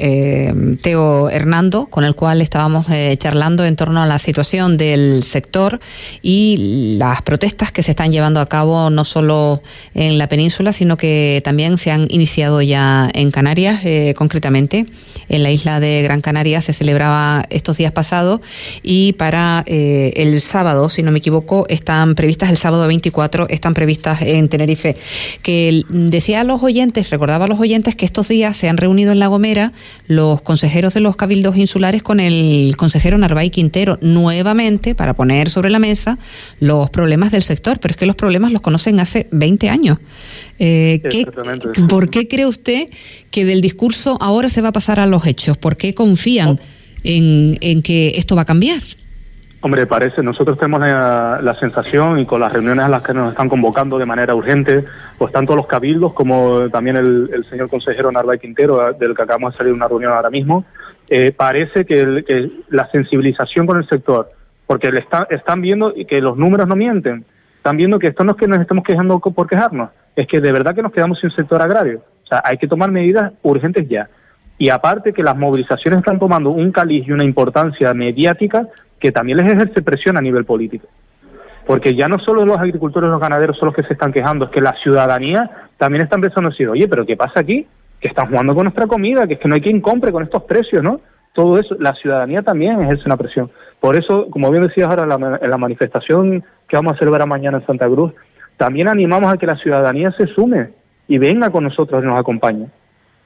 Teo 0.82 1.28
Hernando, 1.28 1.86
con 1.86 2.04
el 2.04 2.14
cual 2.14 2.40
estábamos 2.40 2.86
charlando 3.18 3.64
en 3.64 3.76
torno 3.76 4.02
a 4.02 4.06
la 4.06 4.18
situación 4.18 4.76
del 4.76 5.22
sector 5.22 5.80
y 6.22 6.96
las 6.98 7.22
protestas 7.22 7.72
que 7.72 7.82
se 7.82 7.90
están 7.90 8.10
llevando 8.10 8.40
a 8.40 8.46
cabo 8.46 8.90
no 8.90 9.04
solo 9.04 9.62
en 9.94 10.18
la 10.18 10.28
península, 10.28 10.72
sino 10.72 10.96
que 10.96 11.42
también 11.44 11.78
se 11.78 11.90
han 11.90 12.06
iniciado 12.08 12.62
ya 12.62 13.10
en 13.12 13.30
Canarias, 13.30 13.82
concretamente 14.16 14.86
en 15.28 15.42
la 15.42 15.50
isla 15.50 15.80
de 15.80 16.02
Gran 16.02 16.20
Canaria 16.20 16.60
se 16.60 16.72
celebraba 16.72 17.25
estos 17.50 17.76
días 17.76 17.92
pasados 17.92 18.40
y 18.82 19.12
para 19.14 19.62
eh, 19.66 20.12
el 20.16 20.40
sábado, 20.40 20.88
si 20.88 21.02
no 21.02 21.12
me 21.12 21.18
equivoco, 21.18 21.66
están 21.68 22.14
previstas, 22.14 22.50
el 22.50 22.56
sábado 22.56 22.86
24, 22.86 23.48
están 23.48 23.74
previstas 23.74 24.22
en 24.22 24.48
Tenerife. 24.48 24.96
Que 25.42 25.82
decía 25.88 26.40
a 26.40 26.44
los 26.44 26.62
oyentes, 26.62 27.10
recordaba 27.10 27.46
a 27.46 27.48
los 27.48 27.60
oyentes 27.60 27.94
que 27.94 28.04
estos 28.04 28.28
días 28.28 28.56
se 28.56 28.68
han 28.68 28.76
reunido 28.76 29.12
en 29.12 29.18
La 29.18 29.26
Gomera 29.26 29.72
los 30.06 30.42
consejeros 30.42 30.94
de 30.94 31.00
los 31.00 31.16
cabildos 31.16 31.56
insulares 31.56 32.02
con 32.02 32.20
el 32.20 32.74
consejero 32.76 33.18
Narváez 33.18 33.50
Quintero 33.50 33.98
nuevamente 34.00 34.94
para 34.94 35.14
poner 35.14 35.50
sobre 35.50 35.70
la 35.70 35.78
mesa 35.78 36.18
los 36.60 36.90
problemas 36.90 37.30
del 37.30 37.42
sector, 37.42 37.78
pero 37.80 37.92
es 37.92 37.96
que 37.96 38.06
los 38.06 38.16
problemas 38.16 38.52
los 38.52 38.62
conocen 38.62 39.00
hace 39.00 39.28
20 39.30 39.68
años. 39.68 39.98
Eh, 40.58 41.02
¿Por 41.88 42.10
qué 42.10 42.28
cree 42.28 42.46
usted 42.46 42.88
que 43.30 43.44
del 43.44 43.60
discurso 43.60 44.16
ahora 44.20 44.48
se 44.48 44.62
va 44.62 44.68
a 44.68 44.72
pasar 44.72 45.00
a 45.00 45.06
los 45.06 45.26
hechos? 45.26 45.58
¿Por 45.58 45.76
qué 45.76 45.94
confían? 45.94 46.60
En, 47.06 47.82
que 47.82 48.08
esto 48.16 48.36
va 48.36 48.42
a 48.42 48.44
cambiar? 48.44 48.80
Hombre, 49.60 49.86
parece, 49.86 50.22
nosotros 50.22 50.58
tenemos 50.58 50.80
la, 50.80 51.56
sensación 51.58 52.18
y 52.18 52.26
con 52.26 52.40
las 52.40 52.52
reuniones 52.52 52.84
a 52.84 52.88
las 52.88 53.02
que 53.02 53.14
nos 53.14 53.30
están 53.30 53.48
convocando 53.48 53.98
de 53.98 54.06
manera 54.06 54.34
urgente, 54.34 54.84
pues 55.18 55.32
tanto 55.32 55.56
los 55.56 55.66
cabildos 55.66 56.12
como 56.12 56.68
también 56.70 56.96
el, 56.96 57.44
señor 57.48 57.68
consejero 57.68 58.12
Narváez 58.12 58.40
Quintero, 58.40 58.92
del 58.92 59.14
que 59.14 59.22
acabamos 59.22 59.52
de 59.52 59.58
salir 59.58 59.72
de 59.72 59.76
una 59.76 59.88
reunión 59.88 60.12
ahora 60.12 60.30
mismo, 60.30 60.64
eh, 61.08 61.32
parece 61.36 61.84
que, 61.84 62.50
la 62.68 62.88
sensibilización 62.90 63.66
con 63.66 63.78
el 63.78 63.88
sector, 63.88 64.30
porque 64.66 64.92
le 64.92 65.04
están 65.30 65.60
viendo 65.62 65.94
que 66.08 66.20
los 66.20 66.36
números 66.36 66.68
no 66.68 66.76
mienten, 66.76 67.24
están 67.56 67.76
viendo 67.76 67.98
que 67.98 68.08
esto 68.08 68.22
no 68.22 68.32
es 68.32 68.36
que 68.36 68.46
nos 68.46 68.60
estemos 68.60 68.84
quejando 68.84 69.18
por 69.18 69.48
quejarnos, 69.48 69.90
es 70.14 70.28
que 70.28 70.40
de 70.40 70.52
verdad 70.52 70.74
que 70.74 70.82
nos 70.82 70.92
quedamos 70.92 71.18
sin 71.18 71.30
sector 71.30 71.60
agrario. 71.60 72.02
O 72.22 72.28
sea, 72.28 72.42
hay 72.44 72.58
que 72.58 72.66
tomar 72.66 72.90
medidas 72.90 73.32
urgentes 73.42 73.88
ya. 73.88 74.08
Y 74.58 74.70
aparte 74.70 75.12
que 75.12 75.22
las 75.22 75.36
movilizaciones 75.36 75.98
están 75.98 76.18
tomando 76.18 76.50
un 76.50 76.72
caliz 76.72 77.06
y 77.06 77.12
una 77.12 77.24
importancia 77.24 77.92
mediática 77.92 78.68
que 78.98 79.12
también 79.12 79.38
les 79.38 79.52
ejerce 79.52 79.82
presión 79.82 80.16
a 80.16 80.22
nivel 80.22 80.44
político. 80.44 80.86
Porque 81.66 81.94
ya 81.94 82.08
no 82.08 82.18
solo 82.18 82.46
los 82.46 82.58
agricultores 82.58 83.08
y 83.08 83.10
los 83.10 83.20
ganaderos 83.20 83.58
son 83.58 83.66
los 83.66 83.74
que 83.74 83.82
se 83.82 83.92
están 83.92 84.12
quejando, 84.12 84.46
es 84.46 84.50
que 84.50 84.60
la 84.60 84.74
ciudadanía 84.82 85.50
también 85.76 86.02
está 86.02 86.16
empezando 86.16 86.48
a 86.48 86.50
decir, 86.52 86.68
oye, 86.68 86.88
pero 86.88 87.04
¿qué 87.04 87.16
pasa 87.16 87.40
aquí? 87.40 87.66
Que 88.00 88.08
están 88.08 88.28
jugando 88.28 88.54
con 88.54 88.64
nuestra 88.64 88.86
comida, 88.86 89.26
que 89.26 89.34
es 89.34 89.40
que 89.40 89.48
no 89.48 89.56
hay 89.56 89.60
quien 89.60 89.80
compre 89.80 90.12
con 90.12 90.22
estos 90.22 90.44
precios, 90.44 90.82
¿no? 90.82 91.00
Todo 91.34 91.58
eso, 91.58 91.76
la 91.78 91.94
ciudadanía 91.94 92.42
también 92.42 92.80
ejerce 92.80 93.02
una 93.04 93.16
presión. 93.16 93.50
Por 93.80 93.96
eso, 93.96 94.28
como 94.30 94.50
bien 94.50 94.62
decías 94.62 94.88
ahora 94.88 95.38
en 95.42 95.50
la 95.50 95.58
manifestación 95.58 96.42
que 96.66 96.76
vamos 96.76 96.94
a 96.94 96.98
celebrar 96.98 97.26
mañana 97.26 97.58
en 97.58 97.66
Santa 97.66 97.86
Cruz, 97.88 98.14
también 98.56 98.88
animamos 98.88 99.30
a 99.30 99.36
que 99.36 99.44
la 99.44 99.56
ciudadanía 99.56 100.12
se 100.12 100.28
sume 100.28 100.70
y 101.08 101.18
venga 101.18 101.50
con 101.50 101.64
nosotros 101.64 102.02
y 102.02 102.06
nos 102.06 102.18
acompañe 102.18 102.68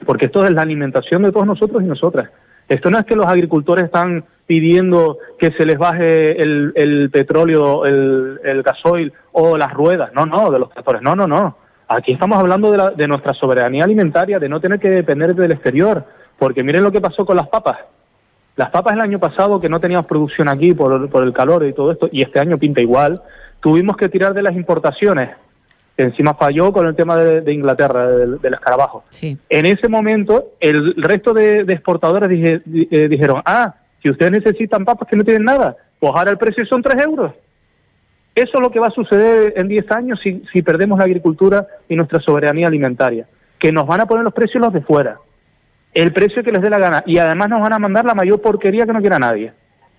porque 0.05 0.27
esto 0.27 0.45
es 0.45 0.53
la 0.53 0.63
alimentación 0.63 1.23
de 1.23 1.33
todos 1.33 1.47
nosotros 1.47 1.83
y 1.83 1.87
nosotras. 1.87 2.31
Esto 2.69 2.91
no 2.91 2.99
es 2.99 3.05
que 3.05 3.17
los 3.17 3.27
agricultores 3.27 3.87
están 3.87 4.25
pidiendo 4.47 5.19
que 5.39 5.51
se 5.53 5.67
les 5.67 5.79
baje 5.79 6.41
el, 6.41 7.11
petróleo, 7.13 7.85
el, 7.85 8.63
gasoil 8.63 9.13
o 9.33 9.59
las 9.59 9.73
ruedas, 9.73 10.13
no, 10.15 10.27
no, 10.27 10.51
de 10.51 10.59
los 10.59 10.71
tractores, 10.71 11.03
no, 11.03 11.17
no, 11.17 11.27
no. 11.27 11.57
Aquí 11.89 12.13
estamos 12.13 12.39
hablando 12.39 12.71
de, 12.71 12.97
de 12.97 13.09
nuestra 13.09 13.35
soberanía 13.35 13.85
alimentaria, 13.85 14.39
de 14.39 14.49
no 14.49 14.61
tener 14.61 14.79
que 14.79 14.89
depender 14.89 15.35
del 15.35 15.53
exterior, 15.53 16.05
porque 16.39 16.63
miren 16.63 16.85
lo 16.85 16.93
que 16.93 17.01
pasó 17.01 17.27
con 17.27 17.37
las 17.37 17.49
papas. 17.49 17.79
Las 18.55 18.71
papas 18.71 18.95
el 18.95 19.01
año 19.01 19.19
pasado, 19.19 19.61
que 19.61 19.69
no 19.69 19.81
teníamos 19.81 20.07
producción 20.07 20.49
aquí 20.49 20.73
por 20.75 21.11
el 21.25 21.33
calor 21.33 21.65
y 21.65 21.73
todo 21.73 21.93
esto, 21.93 22.09
y 22.13 22.23
este 22.23 22.39
año 22.39 22.59
pinta 22.59 22.81
igual, 22.81 23.21
tuvimos 23.61 23.97
que 23.97 24.09
tirar 24.09 24.35
de 24.35 24.43
las 24.43 24.55
importaciones 24.55 25.31
encima 26.03 26.35
falló 26.35 26.73
con 26.73 26.87
el 26.87 26.95
tema 26.95 27.17
de, 27.17 27.53
Inglaterra, 27.53 28.07
del, 28.07 28.39
escarabajo. 28.43 29.05
En 29.49 29.67
ese 29.67 29.89
momento, 29.89 30.53
el 30.61 30.95
resto 30.97 31.33
de, 31.35 31.61
exportadores 31.61 32.31
eh, 32.33 33.09
dijeron, 33.09 33.43
ah, 33.45 33.75
si 34.03 34.11
ustedes 34.11 34.33
necesitan 34.33 34.85
papas 34.85 35.09
que 35.09 35.17
no 35.17 35.25
tienen 35.25 35.45
nada, 35.45 35.77
pues 35.99 36.13
ahora 36.15 36.31
el 36.31 36.39
precio 36.39 36.65
son 36.67 36.83
3 36.83 37.03
euros. 37.03 37.33
Eso 38.35 38.51
es 38.55 38.61
lo 38.61 38.71
que 38.71 38.81
va 38.81 38.87
a 38.87 38.93
suceder 38.93 39.55
en 39.57 39.69
10 39.69 39.91
años 39.91 40.21
si, 40.23 40.43
si 40.53 40.63
perdemos 40.63 40.99
la 40.99 41.05
agricultura 41.05 41.67
y 41.89 41.97
nuestra 41.97 42.21
soberanía 42.21 42.69
alimentaria. 42.69 43.27
que 43.59 43.73
nos 43.73 43.87
van 43.87 44.01
a 44.01 44.07
poner 44.07 44.25
los 44.25 44.33
precios 44.33 44.63
los 44.63 44.73
de 44.73 44.81
fuera, 44.81 45.19
el 45.93 46.13
precio 46.15 46.43
que 46.43 46.53
les 46.53 46.63
dé 46.63 46.71
la 46.71 46.79
gana, 46.79 47.03
y 47.05 47.19
además 47.19 47.51
nos 47.51 47.61
van 47.61 47.75
a 47.75 47.79
mandar 47.79 48.05
la 48.07 48.15
mayor 48.15 48.41
porquería 48.41 48.87
que 48.87 48.93
no 48.93 49.01
quiera 49.01 49.19
nadie. 49.19 49.53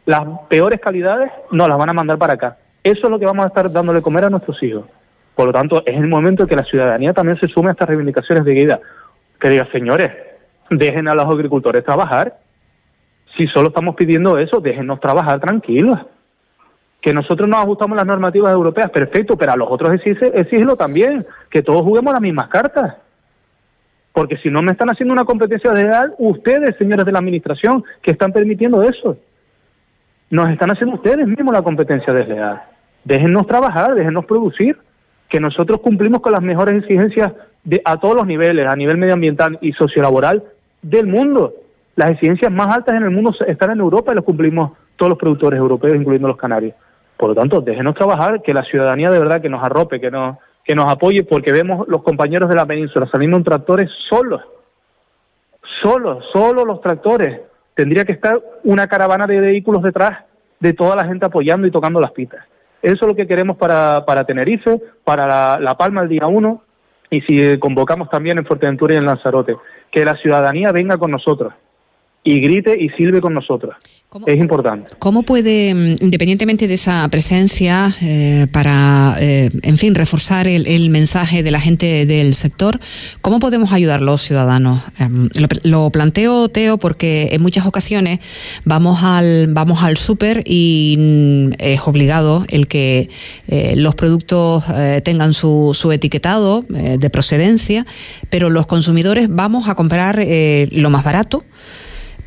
Las 0.05 0.25
peores 0.49 0.79
calidades 0.79 1.31
nos 1.51 1.67
las 1.69 1.77
van 1.77 1.89
a 1.89 1.93
mandar 1.93 2.17
para 2.17 2.33
acá. 2.33 2.57
Eso 2.83 3.01
es 3.03 3.09
lo 3.11 3.19
que 3.19 3.25
vamos 3.25 3.43
a 3.45 3.49
estar 3.49 3.71
dándole 3.71 4.01
comer 4.01 4.25
a 4.25 4.29
nuestros 4.31 4.61
hijos. 4.63 4.85
Por 5.35 5.47
lo 5.47 5.53
tanto, 5.53 5.83
es 5.85 5.95
el 5.95 6.07
momento 6.07 6.47
que 6.47 6.55
la 6.55 6.63
ciudadanía 6.63 7.13
también 7.13 7.37
se 7.37 7.47
sume 7.47 7.69
a 7.69 7.71
estas 7.71 7.87
reivindicaciones 7.87 8.43
de 8.45 8.53
guida. 8.53 8.79
Que 9.39 9.49
diga, 9.49 9.67
señores, 9.71 10.11
dejen 10.69 11.07
a 11.07 11.15
los 11.15 11.25
agricultores 11.25 11.83
trabajar. 11.83 12.37
Si 13.37 13.47
solo 13.47 13.69
estamos 13.69 13.95
pidiendo 13.95 14.37
eso, 14.37 14.59
déjenos 14.59 14.99
trabajar 14.99 15.39
tranquilos. 15.39 15.99
Que 16.99 17.13
nosotros 17.13 17.49
nos 17.49 17.59
ajustamos 17.59 17.97
las 17.97 18.05
normativas 18.05 18.53
europeas, 18.53 18.91
perfecto, 18.91 19.37
pero 19.37 19.53
a 19.53 19.55
los 19.55 19.69
otros 19.71 19.99
exígelo 20.05 20.75
también, 20.75 21.25
que 21.49 21.63
todos 21.63 21.81
juguemos 21.83 22.13
las 22.13 22.21
mismas 22.21 22.47
cartas. 22.47 22.95
Porque 24.13 24.37
si 24.37 24.49
no 24.49 24.61
me 24.61 24.73
están 24.73 24.89
haciendo 24.89 25.13
una 25.13 25.25
competencia 25.25 25.71
desleal, 25.71 26.13
ustedes, 26.17 26.75
señores 26.77 27.05
de 27.05 27.11
la 27.11 27.19
Administración, 27.19 27.83
que 28.01 28.11
están 28.11 28.33
permitiendo 28.33 28.83
eso. 28.83 29.17
Nos 30.29 30.49
están 30.49 30.69
haciendo 30.71 30.95
ustedes 30.95 31.25
mismos 31.25 31.53
la 31.53 31.61
competencia 31.61 32.13
desleal. 32.13 32.61
Déjennos 33.03 33.47
trabajar, 33.47 33.95
déjennos 33.95 34.25
producir, 34.25 34.77
que 35.31 35.39
nosotros 35.39 35.79
cumplimos 35.79 36.19
con 36.19 36.33
las 36.33 36.41
mejores 36.41 36.83
exigencias 36.83 37.31
a 37.85 37.97
todos 37.97 38.15
los 38.15 38.27
niveles, 38.27 38.67
a 38.67 38.75
nivel 38.75 38.97
medioambiental 38.97 39.57
y 39.61 39.71
sociolaboral 39.71 40.43
del 40.81 41.07
mundo. 41.07 41.53
Las 41.95 42.11
exigencias 42.11 42.51
más 42.51 42.75
altas 42.75 42.95
en 42.97 43.03
el 43.03 43.11
mundo 43.11 43.33
están 43.47 43.71
en 43.71 43.79
Europa 43.79 44.11
y 44.11 44.15
las 44.15 44.25
cumplimos 44.25 44.73
todos 44.97 45.09
los 45.09 45.17
productores 45.17 45.57
europeos, 45.57 45.95
incluyendo 45.95 46.27
los 46.27 46.35
canarios. 46.35 46.75
Por 47.15 47.29
lo 47.29 47.35
tanto, 47.35 47.61
déjenos 47.61 47.95
trabajar, 47.95 48.41
que 48.41 48.53
la 48.53 48.63
ciudadanía 48.63 49.09
de 49.09 49.19
verdad 49.19 49.41
que 49.41 49.47
nos 49.47 49.63
arrope, 49.63 50.01
que 50.01 50.11
nos, 50.11 50.35
que 50.65 50.75
nos 50.75 50.91
apoye, 50.91 51.23
porque 51.23 51.53
vemos 51.53 51.87
los 51.87 52.03
compañeros 52.03 52.49
de 52.49 52.55
la 52.55 52.65
península 52.65 53.07
saliendo 53.09 53.37
en 53.37 53.45
tractores 53.45 53.89
solos, 54.09 54.41
solos, 55.81 56.25
solo 56.33 56.65
los 56.65 56.81
tractores. 56.81 57.39
Tendría 57.73 58.03
que 58.03 58.11
estar 58.11 58.37
una 58.65 58.87
caravana 58.87 59.27
de 59.27 59.39
vehículos 59.39 59.81
detrás 59.81 60.25
de 60.59 60.73
toda 60.73 60.97
la 60.97 61.05
gente 61.05 61.25
apoyando 61.25 61.65
y 61.67 61.71
tocando 61.71 62.01
las 62.01 62.11
pitas. 62.11 62.45
Eso 62.81 62.93
es 63.01 63.07
lo 63.07 63.15
que 63.15 63.27
queremos 63.27 63.57
para, 63.57 64.03
para 64.05 64.23
Tenerife, 64.23 64.81
para 65.03 65.27
la, 65.27 65.59
la 65.59 65.77
Palma 65.77 66.01
el 66.01 66.09
día 66.09 66.27
1 66.27 66.63
y 67.09 67.21
si 67.21 67.57
convocamos 67.59 68.09
también 68.09 68.37
en 68.37 68.45
Fuerteventura 68.45 68.93
y 68.93 68.97
en 68.97 69.05
Lanzarote. 69.05 69.57
Que 69.91 70.05
la 70.05 70.15
ciudadanía 70.15 70.71
venga 70.71 70.97
con 70.97 71.11
nosotros 71.11 71.53
y 72.23 72.39
grite 72.39 72.77
y 72.79 72.89
silbe 72.89 73.21
con 73.21 73.33
nosotros. 73.33 73.75
Es 74.25 74.37
importante. 74.37 74.93
¿Cómo 74.99 75.23
puede, 75.23 75.73
mm, 75.73 76.03
independientemente 76.03 76.67
de 76.67 76.73
esa 76.73 77.07
presencia, 77.09 77.95
eh, 78.01 78.45
para, 78.51 79.15
eh, 79.21 79.49
en 79.63 79.77
fin, 79.77 79.95
reforzar 79.95 80.49
el, 80.49 80.89
mensaje 80.89 81.43
de 81.43 81.51
la 81.51 81.61
gente 81.61 82.05
del 82.05 82.35
sector, 82.35 82.81
cómo 83.21 83.39
podemos 83.39 83.71
ayudar 83.71 84.01
los 84.01 84.21
ciudadanos? 84.21 84.81
Em, 84.99 85.29
lo, 85.63 85.89
planteo, 85.91 86.49
Teo, 86.49 86.77
porque 86.77 87.29
en 87.31 87.41
muchas 87.41 87.65
ocasiones 87.65 88.19
vamos 88.65 88.99
al, 89.01 89.47
vamos 89.53 89.81
al 89.81 89.95
súper 89.95 90.43
y 90.45 90.97
mm, 90.99 91.51
es 91.59 91.79
obligado 91.87 92.43
el 92.49 92.67
que 92.67 93.09
eh, 93.47 93.75
los 93.77 93.95
productos 93.95 94.65
tengan 95.03 95.33
su, 95.33 95.71
su 95.73 95.91
etiquetado 95.91 96.65
de 96.67 97.09
procedencia, 97.09 97.85
pero 98.29 98.49
los 98.49 98.67
consumidores 98.67 99.27
vamos 99.29 99.69
a 99.69 99.75
comprar 99.75 100.25
lo 100.71 100.89
más 100.89 101.03
barato 101.03 101.43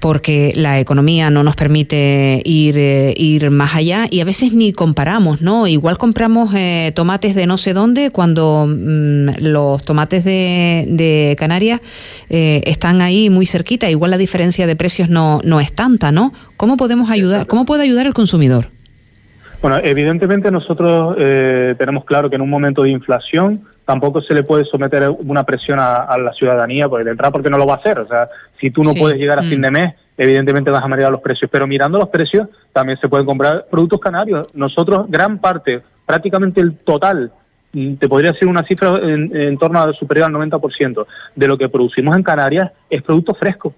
porque 0.01 0.53
la 0.55 0.79
economía 0.81 1.31
no 1.31 1.43
nos 1.43 1.57
permite 1.57 2.43
ir, 2.45 2.77
eh, 2.79 3.15
ir 3.17 3.51
más 3.51 3.75
allá 3.75 4.07
y 4.11 4.21
a 4.21 4.25
veces 4.25 4.53
ni 4.53 4.73
comparamos, 4.73 5.41
¿no? 5.41 5.67
Igual 5.67 5.99
compramos 5.99 6.55
eh, 6.55 6.93
tomates 6.95 7.35
de 7.35 7.47
no 7.47 7.57
sé 7.57 7.73
dónde 7.73 8.11
cuando 8.11 8.67
mm, 8.69 9.41
los 9.41 9.85
tomates 9.85 10.25
de, 10.25 11.35
Canarias 11.39 11.81
eh, 12.29 12.63
están 12.67 13.01
ahí 13.01 13.31
muy 13.31 13.47
cerquita, 13.47 13.91
igual 13.91 14.11
la 14.11 14.19
diferencia 14.19 14.67
de 14.67 14.77
precios 14.77 15.09
no, 15.09 15.41
no 15.45 15.61
es 15.61 15.73
tanta, 15.73 16.13
¿no? 16.13 16.33
¿Cómo 16.57 16.77
podemos 16.77 17.11
ayudar, 17.11 17.47
cómo 17.47 17.65
puede 17.65 17.83
ayudar 17.83 18.07
el 18.07 18.15
consumidor? 18.15 18.69
Bueno, 19.63 19.79
evidentemente 19.83 20.51
nosotros 20.51 21.17
tenemos 21.17 22.05
claro 22.05 22.29
que 22.29 22.37
en 22.37 22.43
un 22.43 22.51
momento 22.51 22.83
de 22.83 22.91
inflación 22.91 23.63
tampoco 23.85 24.23
se 24.23 24.35
le 24.35 24.43
puede 24.43 24.65
someter 24.65 25.11
una 25.11 25.45
presión 25.45 25.79
a, 25.79 26.17
la 26.19 26.33
ciudadanía, 26.33 26.89
porque 26.89 27.09
entrada 27.09 27.33
porque 27.33 27.51
no 27.51 27.59
lo 27.59 27.67
va 27.67 27.75
a 27.75 27.77
hacer. 27.77 27.99
O 27.99 28.07
sea, 28.07 28.29
si 28.61 28.71
tú 28.71 28.83
no 28.83 28.95
puedes 28.95 29.19
llegar 29.19 29.39
a 29.39 29.43
fin 29.43 29.61
de 29.61 29.71
mm. 29.71 29.73
mes, 29.73 29.95
evidentemente 30.17 30.71
vas 30.71 30.83
a 30.83 30.89
marear 30.89 31.13
los 31.13 31.21
precios. 31.21 31.51
Pero 31.51 31.67
mirando 31.67 31.99
los 31.99 32.09
precios, 32.09 32.49
también 32.73 32.99
se 32.99 33.09
pueden 33.09 33.27
comprar 33.27 33.67
productos 33.71 34.01
canarios. 34.01 34.47
Nosotros, 34.55 35.07
gran 35.09 35.39
parte, 35.39 35.83
prácticamente 36.07 36.61
el 36.61 36.77
total, 36.79 37.33
mm, 37.73 37.95
te 37.95 38.09
podría 38.09 38.33
decir 38.33 38.49
una 38.49 38.65
cifra 38.65 38.99
en, 39.03 39.59
torno 39.59 39.81
a 39.81 39.93
superior 39.93 40.27
al 40.27 40.33
90% 40.33 41.07
de 41.35 41.49
lo 41.49 41.59
que 41.59 41.69
producimos 41.69 42.17
en 42.17 42.23
Canarias 42.23 42.73
es 42.89 43.03
producto 43.03 43.35
fresco. 43.35 43.75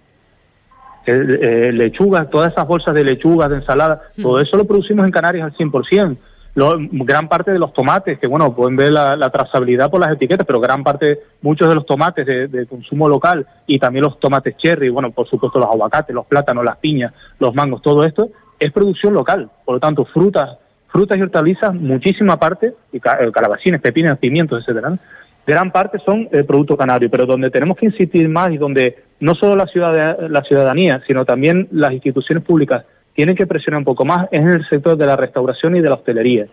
Eh, 1.09 1.71
lechugas, 1.73 2.29
todas 2.31 2.53
esas 2.53 2.67
bolsas 2.67 2.93
de 2.93 3.05
lechugas, 3.05 3.49
de 3.49 3.57
ensalada, 3.57 4.03
mm. 4.17 4.23
todo 4.23 4.41
eso 4.41 4.57
lo 4.57 4.65
producimos 4.65 5.05
en 5.05 5.13
Canarias 5.13 5.45
al 5.45 5.57
100% 5.57 6.17
gran 6.57 7.29
parte 7.29 7.51
de 7.51 7.59
los 7.59 7.75
tomates, 7.75 8.19
que 8.19 8.27
bueno, 8.27 8.55
pueden 8.55 8.77
ver 8.77 8.91
la, 8.91 9.31
trazabilidad 9.31 9.91
por 9.91 10.01
las 10.01 10.13
etiquetas, 10.13 10.47
pero 10.47 10.59
gran 10.59 10.83
parte, 10.83 11.21
muchos 11.43 11.69
de 11.69 11.75
los 11.75 11.85
tomates 11.85 12.25
de, 12.25 12.67
consumo 12.67 13.09
local 13.09 13.47
y 13.67 13.79
también 13.79 14.05
los 14.05 14.19
tomates 14.19 14.57
cherry, 14.57 14.89
bueno, 14.89 15.11
por 15.11 15.29
supuesto 15.29 15.59
los 15.59 15.69
aguacates, 15.69 16.15
los 16.15 16.25
plátanos, 16.25 16.65
las 16.65 16.79
piñas, 16.79 17.13
los 17.39 17.55
mangos, 17.55 17.83
todo 17.83 18.05
esto 18.05 18.31
es 18.59 18.73
producción 18.73 19.13
local. 19.13 19.51
Por 19.67 19.75
lo 19.75 19.81
tanto, 19.81 20.07
frutas, 20.07 20.57
frutas 20.89 21.19
y 21.19 21.23
hortalizas, 21.23 21.75
muchísima 21.75 22.39
parte, 22.39 22.73
y 22.91 22.97
eh, 22.97 23.31
calabacines, 23.33 23.83
pepinos, 23.83 24.19
pimientos, 24.19 24.63
etcétera, 24.63 24.99
gran 25.47 25.71
parte 25.71 25.99
son 26.07 26.27
el 26.33 26.47
producto 26.47 26.75
canario, 26.75 27.11
pero 27.11 27.27
donde 27.27 27.51
tenemos 27.51 27.77
que 27.77 27.87
insistir 27.87 28.31
más 28.31 28.51
y 28.51 28.57
donde 28.57 29.05
no 29.21 29.35
solo 29.35 29.57
la, 29.57 29.67
ciudad, 29.67 30.19
la 30.31 30.43
ciudadanía, 30.43 31.03
sino 31.07 31.27
también 31.27 31.69
las 31.71 31.93
instituciones 31.93 32.43
públicas 32.43 32.85
tienen 33.17 33.35
que 33.35 33.47
presionar 33.47 33.79
un 33.79 33.85
poco 33.85 34.05
más 34.05 34.29
es 34.31 34.43
en 34.43 34.49
el 34.49 34.69
sector 34.69 34.97
de 34.97 35.07
la 35.07 35.17
restauración 35.17 35.75
y 35.75 35.81
de 35.81 35.89
la 35.89 35.95
hostelería. 35.97 36.47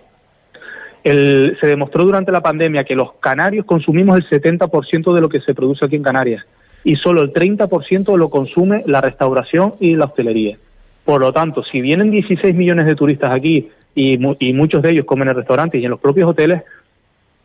se 1.03 1.67
demostró 1.67 2.05
durante 2.05 2.31
la 2.31 2.41
pandemia 2.41 2.85
que 2.85 2.95
los 2.95 3.13
canarios 3.19 3.65
consumimos 3.65 4.17
el 4.17 4.27
70% 4.29 5.13
de 5.13 5.21
lo 5.21 5.27
que 5.27 5.41
se 5.41 5.53
produce 5.53 5.85
aquí 5.85 5.97
en 5.97 6.03
Canarias 6.03 6.45
y 6.85 6.95
solo 6.95 7.21
el 7.21 7.33
30% 7.33 8.17
lo 8.17 8.29
consume 8.29 8.83
la 8.85 9.01
restauración 9.01 9.75
y 9.81 9.95
la 9.95 10.05
hostelería. 10.05 10.57
Por 11.03 11.19
lo 11.19 11.33
tanto, 11.33 11.63
si 11.65 11.81
vienen 11.81 12.11
16 12.11 12.55
millones 12.55 12.85
de 12.85 12.95
turistas 12.95 13.31
aquí 13.31 13.69
y, 13.93 14.17
y 14.39 14.53
muchos 14.53 14.81
de 14.81 14.91
ellos 14.91 15.05
comen 15.05 15.27
en 15.27 15.35
restaurantes 15.35 15.81
y 15.81 15.83
en 15.83 15.91
los 15.91 15.99
propios 15.99 16.29
hoteles, 16.29 16.63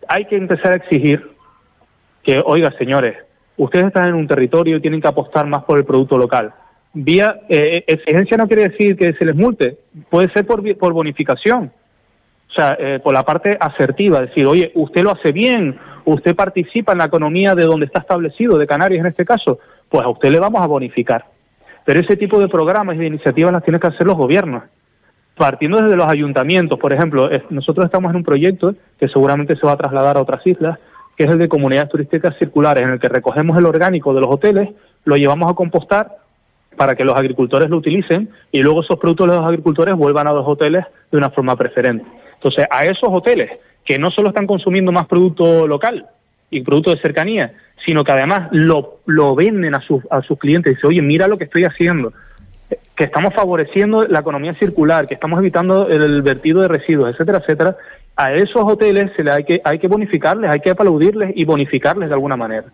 hay 0.07 0.27
que 0.27 0.37
empezar 0.37 0.73
a 0.73 0.77
exigir 0.77 1.29
que, 2.23 2.41
oiga, 2.45 2.73
señores, 2.79 3.17
ustedes 3.57 3.87
están 3.87 4.09
en 4.09 4.15
un 4.15 4.29
territorio 4.29 4.77
y 4.77 4.81
tienen 4.81 5.01
que 5.01 5.09
apostar 5.09 5.47
más 5.47 5.65
por 5.65 5.77
el 5.77 5.85
producto 5.85 6.17
local 6.17 6.55
vía 6.95 7.41
eh, 7.49 7.85
exigencia 7.87 8.37
no 8.37 8.47
quiere 8.47 8.69
decir 8.69 8.97
que 8.97 9.13
se 9.13 9.25
les 9.25 9.35
multe, 9.35 9.79
puede 10.11 10.31
ser 10.31 10.47
por, 10.47 10.63
por 10.77 10.93
bonificación, 10.93 11.73
o 12.51 12.53
sea, 12.53 12.77
eh, 12.79 12.99
por 13.03 13.13
la 13.13 13.25
parte 13.25 13.57
asertiva, 13.61 14.21
decir, 14.21 14.47
oye, 14.47 14.73
usted 14.75 15.03
lo 15.03 15.13
hace 15.13 15.33
bien, 15.33 15.79
usted 16.05 16.35
participa 16.35 16.93
en 16.93 16.99
la 16.99 17.05
economía 17.05 17.55
de 17.55 17.65
donde 17.65 17.87
está 17.87 18.01
establecido, 18.01 18.59
de 18.59 18.67
Canarias 18.67 19.01
en 19.01 19.07
este 19.07 19.25
caso, 19.25 19.59
pues 19.89 20.05
a 20.05 20.09
usted 20.09 20.31
le 20.31 20.39
vamos 20.39 20.63
a 20.63 20.67
bonificar. 20.67 21.27
Pero 21.85 22.01
ese 22.01 22.17
tipo 22.17 22.41
de 22.41 22.49
programas 22.49 22.97
y 22.97 22.99
de 22.99 23.07
iniciativas 23.07 23.53
las 23.53 23.63
tienen 23.63 23.81
que 23.81 23.87
hacer 23.87 24.07
los 24.07 24.17
gobiernos. 24.17 24.65
Partiendo 25.37 25.81
desde 25.81 25.97
los 25.97 26.09
ayuntamientos, 26.09 26.79
por 26.79 26.93
ejemplo, 26.93 27.31
nosotros 27.49 27.87
estamos 27.87 28.11
en 28.11 28.17
un 28.17 28.25
proyecto 28.25 28.75
que 28.99 29.09
seguramente 29.09 29.57
se 29.57 29.65
va 29.65 29.73
a 29.73 29.77
trasladar 29.77 30.17
a 30.17 30.21
otras 30.21 30.45
islas, 30.47 30.79
que 31.17 31.25
es 31.25 31.31
el 31.31 31.39
de 31.39 31.49
comunidades 31.49 31.91
turísticas 31.91 32.37
circulares, 32.39 32.85
en 32.85 32.91
el 32.91 33.01
que 33.01 33.09
recogemos 33.09 33.57
el 33.57 33.67
orgánico 33.67 34.13
de 34.15 34.21
los 34.21 34.31
hoteles, 34.31 34.71
lo 35.05 35.17
llevamos 35.17 35.51
a 35.51 35.55
compostar 35.55 36.17
para 36.79 36.95
que 36.95 37.05
los 37.05 37.17
agricultores 37.17 37.69
lo 37.69 37.77
utilicen 37.77 38.31
y 38.51 38.63
luego 38.63 38.83
esos 38.83 38.99
productos 38.99 39.29
de 39.29 39.37
los 39.37 39.45
agricultores 39.45 39.95
vuelvan 39.95 40.29
a 40.29 40.33
los 40.33 40.47
hoteles 40.47 40.85
de 41.11 41.19
una 41.19 41.29
forma 41.29 41.57
preferente. 41.57 42.07
Entonces, 42.35 42.67
a 42.71 42.87
esos 42.87 43.11
hoteles 43.11 43.51
que 43.85 43.99
no 43.99 44.11
solo 44.11 44.29
están 44.29 44.47
consumiendo 44.47 44.93
más 44.93 45.07
producto 45.07 45.67
local 45.67 46.07
y 46.51 46.63
producto 46.63 46.91
de 46.91 47.01
cercanía, 47.01 47.53
sino 47.85 48.05
que 48.05 48.13
además 48.13 48.49
lo, 48.53 49.01
lo 49.07 49.35
venden 49.35 49.75
a 49.75 49.81
sus, 49.81 50.03
a 50.11 50.23
sus 50.23 50.39
clientes 50.39 50.73
y 50.73 50.75
dicen, 50.77 50.89
oye, 50.89 51.03
mira 51.03 51.27
lo 51.29 51.37
que 51.37 51.45
estoy 51.45 51.65
haciendo, 51.65 52.13
que 52.95 53.05
estamos 53.05 53.35
favoreciendo 53.35 54.07
la 54.07 54.21
economía 54.21 54.55
circular, 54.55 55.07
que 55.07 55.15
estamos 55.15 55.41
evitando 55.41 55.89
el 55.89 56.23
vertido 56.23 56.63
de 56.63 56.69
residuos, 56.69 57.11
etcétera, 57.11 57.39
etcétera, 57.39 57.77
a 58.17 58.33
esos 58.33 58.63
hoteles 58.63 59.11
se 59.17 59.25
le 59.25 59.31
hay 59.31 59.45
que, 59.45 59.61
hay 59.65 59.79
que 59.79 59.89
bonificarles, 59.89 60.51
hay 60.51 60.61
que 60.61 60.71
aplaudirles 60.71 61.33
y 61.35 61.45
bonificarles 61.45 62.09
de 62.09 62.15
alguna 62.15 62.37
manera. 62.37 62.67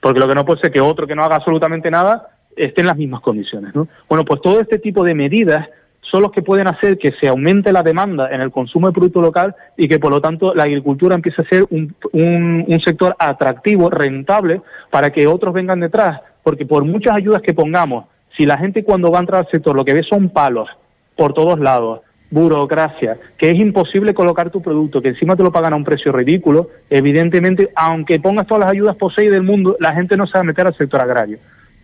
Porque 0.00 0.20
lo 0.20 0.28
que 0.28 0.34
no 0.34 0.44
puede 0.44 0.60
ser 0.60 0.72
que 0.72 0.80
otro 0.80 1.06
que 1.06 1.14
no 1.14 1.24
haga 1.24 1.36
absolutamente 1.36 1.90
nada 1.90 2.28
esté 2.56 2.80
en 2.80 2.86
las 2.86 2.96
mismas 2.96 3.20
condiciones. 3.20 3.74
¿no? 3.74 3.88
Bueno, 4.08 4.24
pues 4.24 4.40
todo 4.40 4.60
este 4.60 4.78
tipo 4.78 5.04
de 5.04 5.14
medidas 5.14 5.68
son 6.00 6.22
los 6.22 6.32
que 6.32 6.42
pueden 6.42 6.66
hacer 6.66 6.98
que 6.98 7.12
se 7.12 7.28
aumente 7.28 7.72
la 7.72 7.82
demanda 7.82 8.30
en 8.30 8.40
el 8.40 8.50
consumo 8.50 8.88
de 8.88 8.92
producto 8.92 9.20
local 9.20 9.54
y 9.76 9.86
que 9.86 9.98
por 9.98 10.10
lo 10.10 10.20
tanto 10.20 10.54
la 10.54 10.64
agricultura 10.64 11.14
empiece 11.14 11.42
a 11.42 11.44
ser 11.44 11.66
un, 11.70 11.94
un, 12.12 12.80
sector 12.84 13.14
atractivo, 13.18 13.90
rentable, 13.90 14.60
para 14.90 15.10
que 15.12 15.26
otros 15.26 15.54
vengan 15.54 15.80
detrás. 15.80 16.20
Porque 16.42 16.66
por 16.66 16.84
muchas 16.84 17.14
ayudas 17.14 17.42
que 17.42 17.54
pongamos, 17.54 18.06
si 18.36 18.46
la 18.46 18.58
gente 18.58 18.82
cuando 18.82 19.10
va 19.10 19.18
a 19.18 19.20
entrar 19.20 19.44
al 19.44 19.50
sector 19.50 19.76
lo 19.76 19.84
que 19.84 19.94
ve 19.94 20.02
son 20.02 20.30
palos 20.30 20.68
por 21.16 21.34
todos 21.34 21.60
lados, 21.60 22.00
burocracia, 22.30 23.18
que 23.36 23.50
es 23.50 23.58
imposible 23.58 24.14
colocar 24.14 24.50
tu 24.50 24.62
producto, 24.62 25.02
que 25.02 25.08
encima 25.08 25.36
te 25.36 25.42
lo 25.42 25.52
pagan 25.52 25.72
a 25.72 25.76
un 25.76 25.84
precio 25.84 26.12
ridículo, 26.12 26.70
evidentemente, 26.88 27.70
aunque 27.74 28.20
pongas 28.20 28.46
todas 28.46 28.60
las 28.60 28.70
ayudas 28.70 28.96
POSEI 28.96 29.28
del 29.28 29.42
mundo, 29.42 29.76
la 29.80 29.92
gente 29.92 30.16
no 30.16 30.26
se 30.26 30.34
va 30.34 30.40
a 30.40 30.44
meter 30.44 30.66
al 30.66 30.76
sector 30.76 31.00
agrario. 31.00 31.38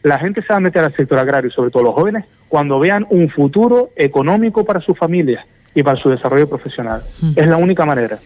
La 0.06 0.20
gente 0.20 0.40
se 0.40 0.46
va 0.50 0.58
a 0.58 0.60
meter 0.60 0.84
al 0.84 0.94
sector 0.94 1.18
agrario, 1.18 1.50
sobre 1.50 1.72
todo 1.72 1.82
los 1.82 1.94
jóvenes, 1.94 2.26
cuando 2.46 2.78
vean 2.78 3.04
un 3.10 3.28
futuro 3.28 3.90
económico 3.96 4.64
para 4.64 4.80
sus 4.80 4.96
familias 4.96 5.44
y 5.74 5.82
para 5.82 6.00
su 6.00 6.08
desarrollo 6.08 6.48
profesional. 6.48 7.02
Mm. 7.20 7.32
Es 7.34 7.48
la 7.48 7.56
única 7.56 7.84
manera. 7.84 8.16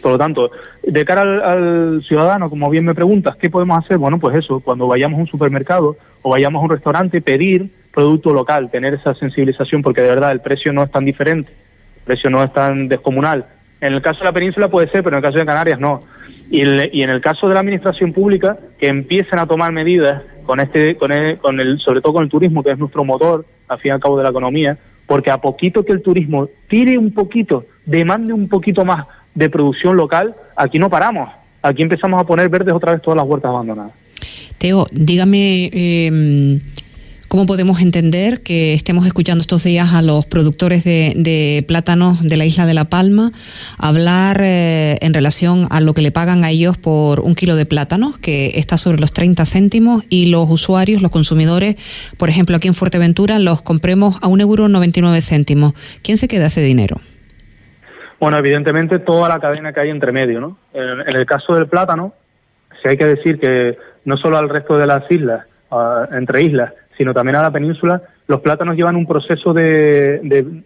Por 0.00 0.12
lo 0.12 0.18
tanto, 0.18 0.52
de 0.84 1.04
cara 1.04 1.22
al, 1.22 2.04
ciudadano, 2.06 2.48
como 2.48 2.70
bien 2.70 2.84
me 2.84 2.94
preguntas, 2.94 3.34
¿qué 3.38 3.50
podemos 3.50 3.84
hacer? 3.84 3.98
Bueno, 3.98 4.20
pues 4.20 4.36
eso, 4.36 4.60
cuando 4.60 4.86
vayamos 4.86 5.18
a 5.18 5.22
un 5.22 5.26
supermercado 5.26 5.96
o 6.22 6.30
vayamos 6.30 6.60
a 6.60 6.64
un 6.64 6.70
restaurante, 6.70 7.20
pedir 7.20 7.72
producto 7.92 8.32
local, 8.32 8.70
tener 8.70 8.94
esa 8.94 9.12
sensibilización, 9.16 9.82
porque 9.82 10.02
de 10.02 10.08
verdad 10.10 10.30
el 10.30 10.42
precio 10.42 10.72
no 10.72 10.84
es 10.84 10.92
tan 10.92 11.04
diferente, 11.04 11.50
el 11.96 12.02
precio 12.04 12.30
no 12.30 12.40
es 12.44 12.52
tan 12.52 12.86
descomunal. 12.86 13.46
En 13.80 13.92
el 13.92 14.02
caso 14.02 14.20
de 14.20 14.24
la 14.24 14.32
península 14.32 14.68
puede 14.68 14.90
ser, 14.90 15.02
pero 15.02 15.16
en 15.16 15.24
el 15.24 15.28
caso 15.28 15.38
de 15.38 15.46
Canarias 15.46 15.78
no. 15.78 16.02
Y, 16.50 16.60
en 16.60 17.10
el 17.10 17.20
caso 17.20 17.48
de 17.48 17.54
la 17.54 17.60
administración 17.60 18.12
pública, 18.12 18.58
que 18.78 18.88
empiecen 18.88 19.38
a 19.38 19.46
tomar 19.46 19.72
medidas 19.72 20.22
con 20.44 20.60
este, 20.60 20.96
con 20.96 21.12
el, 21.12 21.38
con 21.38 21.58
el, 21.60 21.78
sobre 21.80 22.00
todo 22.00 22.14
con 22.14 22.24
el 22.24 22.30
turismo, 22.30 22.62
que 22.62 22.70
es 22.70 22.78
nuestro 22.78 23.04
motor, 23.04 23.44
al 23.68 23.78
fin 23.78 23.90
y 23.90 23.92
al 23.92 24.00
cabo, 24.00 24.16
de 24.16 24.22
la 24.22 24.30
economía, 24.30 24.78
porque 25.06 25.30
a 25.30 25.38
poquito 25.38 25.84
que 25.84 25.92
el 25.92 26.02
turismo 26.02 26.48
tire 26.68 26.96
un 26.98 27.12
poquito, 27.12 27.66
demande 27.84 28.32
un 28.32 28.48
poquito 28.48 28.84
más 28.84 29.06
de 29.34 29.50
producción 29.50 29.96
local, 29.96 30.34
aquí 30.56 30.78
no 30.78 30.88
paramos. 30.88 31.28
Aquí 31.62 31.82
empezamos 31.82 32.20
a 32.20 32.24
poner 32.24 32.48
verdes 32.48 32.74
otra 32.74 32.92
vez 32.92 33.02
todas 33.02 33.16
las 33.16 33.26
huertas 33.26 33.48
abandonadas. 33.48 33.92
Teo, 34.58 34.86
dígame, 34.92 35.68
eh, 35.72 36.60
¿Cómo 37.28 37.44
podemos 37.44 37.82
entender 37.82 38.42
que 38.42 38.72
estemos 38.72 39.04
escuchando 39.04 39.40
estos 39.40 39.64
días 39.64 39.92
a 39.94 40.00
los 40.00 40.26
productores 40.26 40.84
de, 40.84 41.64
plátanos 41.66 42.22
de 42.22 42.36
la 42.36 42.44
isla 42.44 42.66
de 42.66 42.74
La 42.74 42.84
Palma 42.84 43.32
hablar 43.78 44.40
eh, 44.44 44.96
en 45.00 45.12
relación 45.12 45.66
a 45.70 45.80
lo 45.80 45.92
que 45.92 46.02
le 46.02 46.12
pagan 46.12 46.44
a 46.44 46.50
ellos 46.50 46.78
por 46.78 47.18
un 47.18 47.34
kilo 47.34 47.56
de 47.56 47.66
plátanos, 47.66 48.16
que 48.16 48.52
está 48.58 48.78
sobre 48.78 49.00
los 49.00 49.12
30 49.12 49.44
céntimos, 49.44 50.04
y 50.08 50.26
los 50.26 50.48
usuarios, 50.48 51.02
los 51.02 51.10
consumidores, 51.10 51.74
por 52.16 52.28
ejemplo, 52.28 52.54
aquí 52.56 52.68
en 52.68 52.74
Fuerteventura, 52.74 53.40
los 53.40 53.60
compremos 53.60 54.18
a 54.22 54.28
un 54.28 54.40
euro 54.40 54.68
99 54.68 55.20
céntimos? 55.20 55.72
¿Quién 56.04 56.18
se 56.18 56.28
queda 56.28 56.46
ese 56.46 56.62
dinero? 56.62 57.00
Bueno, 58.20 58.38
evidentemente 58.38 59.00
toda 59.00 59.28
la 59.28 59.40
cadena 59.40 59.72
que 59.72 59.80
hay 59.80 59.90
entre 59.90 60.12
medio, 60.12 60.40
¿no? 60.40 60.58
En, 60.72 61.16
el 61.16 61.26
caso 61.26 61.56
del 61.56 61.66
plátano, 61.66 62.14
si 62.80 62.88
hay 62.88 62.96
que 62.96 63.04
decir 63.04 63.40
que 63.40 63.76
no 64.04 64.16
solo 64.16 64.38
al 64.38 64.48
resto 64.48 64.78
de 64.78 64.86
las 64.86 65.10
islas, 65.10 65.44
ah, 65.72 66.08
entre 66.12 66.42
islas, 66.44 66.72
sino 66.96 67.14
también 67.14 67.36
a 67.36 67.42
la 67.42 67.50
península, 67.50 68.02
los 68.26 68.40
plátanos 68.40 68.76
llevan 68.76 68.96
un 68.96 69.06
proceso 69.06 69.52
de, 69.52 70.62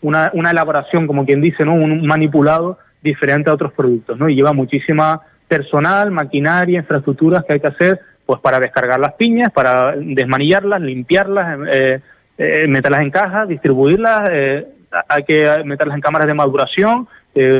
una, 0.00 0.30
elaboración, 0.50 1.06
como 1.06 1.24
quien 1.26 1.40
dice, 1.40 1.64
¿no? 1.64 1.74
Un 1.74 2.06
manipulado 2.06 2.78
diferente 3.02 3.50
a 3.50 3.54
otros 3.54 3.72
productos, 3.72 4.18
¿no? 4.18 4.28
Y 4.28 4.34
lleva 4.34 4.52
muchísima 4.52 5.20
personal, 5.48 6.10
maquinaria, 6.10 6.80
infraestructuras 6.80 7.44
que 7.44 7.54
hay 7.54 7.60
que 7.60 7.66
hacer, 7.66 8.00
pues 8.24 8.40
para 8.40 8.58
descargar 8.58 8.98
las 8.98 9.14
piñas, 9.14 9.52
para 9.52 9.94
desmanillarlas, 9.96 10.80
limpiarlas, 10.80 11.58
eh, 11.68 12.00
eh, 12.38 12.66
meterlas 12.68 13.02
en 13.02 13.10
cajas, 13.10 13.48
distribuirlas, 13.48 14.28
eh, 14.32 14.66
hay 15.08 15.24
que 15.24 15.62
meterlas 15.64 15.96
en 15.96 16.00
cámaras 16.00 16.26
de 16.26 16.34
maduración, 16.34 17.08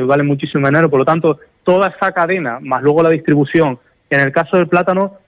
vale 0.05 0.23
muchísimo 0.23 0.65
dinero, 0.67 0.89
por 0.89 0.99
lo 0.99 1.05
tanto, 1.05 1.39
toda 1.63 1.89
esa 1.89 2.11
cadena, 2.11 2.59
más 2.59 2.81
luego 2.81 3.03
la 3.03 3.09
distribución, 3.09 3.77
en 4.09 4.21
el 4.21 4.31
caso 4.31 4.57
del 4.57 4.67
plátano, 4.67 5.19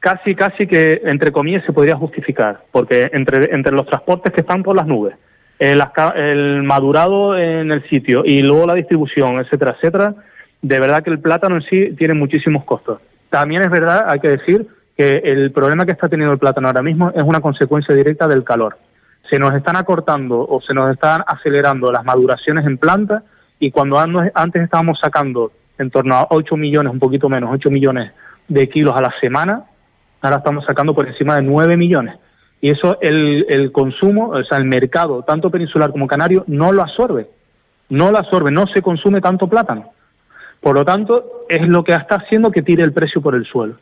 casi, 0.00 0.34
casi 0.34 0.66
que, 0.66 1.02
entre 1.04 1.32
comillas, 1.32 1.64
se 1.64 1.72
podría 1.72 1.96
justificar, 1.96 2.62
porque 2.72 3.10
entre, 3.12 3.54
entre 3.54 3.72
los 3.72 3.86
transportes 3.86 4.32
que 4.32 4.40
están 4.40 4.62
por 4.62 4.76
las 4.76 4.86
nubes, 4.86 5.14
el, 5.58 5.82
el 6.16 6.62
madurado 6.62 7.36
en 7.36 7.72
el 7.72 7.88
sitio 7.88 8.24
y 8.24 8.42
luego 8.42 8.66
la 8.66 8.74
distribución, 8.74 9.38
etcétera, 9.38 9.74
etcétera, 9.76 10.14
de 10.62 10.80
verdad 10.80 11.02
que 11.02 11.10
el 11.10 11.20
plátano 11.20 11.56
en 11.56 11.62
sí 11.62 11.94
tiene 11.96 12.14
muchísimos 12.14 12.64
costos. 12.64 13.00
También 13.30 13.62
es 13.62 13.70
verdad, 13.70 14.08
hay 14.08 14.20
que 14.20 14.28
decir, 14.28 14.66
que 14.98 15.18
el 15.18 15.52
problema 15.52 15.86
que 15.86 15.92
está 15.92 16.08
teniendo 16.08 16.32
el 16.32 16.40
plátano 16.40 16.66
ahora 16.66 16.82
mismo 16.82 17.12
es 17.14 17.22
una 17.22 17.40
consecuencia 17.40 17.94
directa 17.94 18.26
del 18.26 18.42
calor. 18.42 18.78
Se 19.30 19.38
nos 19.38 19.54
están 19.54 19.76
acortando 19.76 20.44
o 20.44 20.60
se 20.60 20.74
nos 20.74 20.92
están 20.92 21.22
acelerando 21.24 21.92
las 21.92 22.04
maduraciones 22.04 22.66
en 22.66 22.78
planta 22.78 23.22
y 23.60 23.70
cuando 23.70 23.98
antes 23.98 24.62
estábamos 24.62 24.98
sacando 24.98 25.52
en 25.78 25.90
torno 25.90 26.16
a 26.16 26.26
8 26.30 26.56
millones, 26.56 26.92
un 26.92 26.98
poquito 26.98 27.28
menos, 27.28 27.50
8 27.52 27.70
millones 27.70 28.10
de 28.48 28.68
kilos 28.68 28.96
a 28.96 29.00
la 29.00 29.14
semana, 29.20 29.66
ahora 30.20 30.38
estamos 30.38 30.64
sacando 30.64 30.94
por 30.94 31.06
encima 31.06 31.36
de 31.36 31.42
9 31.42 31.76
millones. 31.76 32.16
Y 32.60 32.70
eso 32.70 32.98
el, 33.00 33.46
el 33.48 33.70
consumo, 33.70 34.30
o 34.30 34.44
sea, 34.44 34.58
el 34.58 34.64
mercado, 34.64 35.22
tanto 35.22 35.50
peninsular 35.50 35.90
como 35.90 36.06
canario, 36.06 36.44
no 36.46 36.72
lo 36.72 36.82
absorbe. 36.82 37.28
No 37.88 38.10
lo 38.10 38.18
absorbe, 38.18 38.50
no 38.50 38.66
se 38.66 38.82
consume 38.82 39.20
tanto 39.20 39.46
plátano. 39.48 39.92
Por 40.60 40.74
lo 40.74 40.84
tanto, 40.84 41.44
es 41.48 41.66
lo 41.68 41.84
que 41.84 41.92
está 41.92 42.16
haciendo 42.16 42.50
que 42.50 42.62
tire 42.62 42.82
el 42.82 42.92
precio 42.92 43.22
por 43.22 43.34
el 43.34 43.46
suelo. 43.46 43.76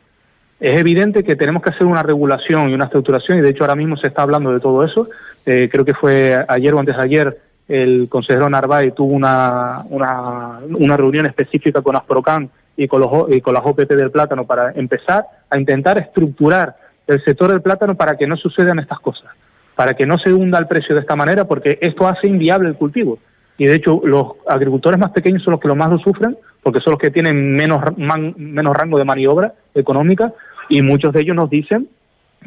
Es 0.59 0.79
evidente 0.79 1.23
que 1.23 1.35
tenemos 1.35 1.61
que 1.61 1.69
hacer 1.69 1.85
una 1.85 2.03
regulación 2.03 2.69
y 2.69 2.73
una 2.73 2.85
estructuración, 2.85 3.37
y 3.37 3.41
de 3.41 3.49
hecho 3.49 3.63
ahora 3.63 3.75
mismo 3.75 3.97
se 3.97 4.07
está 4.07 4.21
hablando 4.21 4.51
de 4.51 4.59
todo 4.59 4.83
eso. 4.83 5.09
Eh, 5.45 5.69
creo 5.71 5.85
que 5.85 5.93
fue 5.93 6.45
ayer 6.47 6.73
o 6.73 6.79
antes 6.79 6.95
de 6.95 7.01
ayer 7.01 7.37
el 7.67 8.07
consejero 8.09 8.49
Narváez 8.49 8.95
tuvo 8.95 9.13
una, 9.13 9.83
una, 9.89 10.59
una 10.69 10.97
reunión 10.97 11.25
específica 11.25 11.81
con 11.81 11.95
Asprocan 11.95 12.49
y 12.77 12.87
con, 12.87 13.01
los, 13.01 13.11
y 13.29 13.41
con 13.41 13.55
las 13.55 13.65
OPP 13.65 13.89
del 13.89 14.11
plátano 14.11 14.45
para 14.45 14.71
empezar 14.71 15.25
a 15.49 15.57
intentar 15.57 15.97
estructurar 15.97 16.77
el 17.07 17.23
sector 17.23 17.49
del 17.49 17.61
plátano 17.61 17.95
para 17.95 18.15
que 18.15 18.27
no 18.27 18.37
sucedan 18.37 18.79
estas 18.79 18.99
cosas, 18.99 19.31
para 19.75 19.95
que 19.95 20.05
no 20.05 20.19
se 20.19 20.31
hunda 20.31 20.59
el 20.59 20.67
precio 20.67 20.93
de 20.93 21.01
esta 21.01 21.15
manera, 21.15 21.45
porque 21.45 21.79
esto 21.81 22.07
hace 22.07 22.27
inviable 22.27 22.69
el 22.69 22.75
cultivo. 22.75 23.17
Y 23.57 23.65
de 23.65 23.75
hecho 23.75 23.99
los 24.03 24.33
agricultores 24.47 24.99
más 24.99 25.11
pequeños 25.11 25.41
son 25.41 25.51
los 25.51 25.59
que 25.59 25.67
lo 25.67 25.75
más 25.75 25.89
lo 25.89 25.97
sufren, 25.97 26.37
porque 26.61 26.79
son 26.79 26.91
los 26.91 26.99
que 26.99 27.09
tienen 27.09 27.55
menos, 27.55 27.81
menos 27.97 28.77
rango 28.77 28.99
de 28.99 29.05
maniobra 29.05 29.53
económica, 29.73 30.33
y 30.69 30.81
muchos 30.83 31.13
de 31.13 31.21
ellos 31.21 31.35
nos 31.35 31.49
dicen 31.49 31.89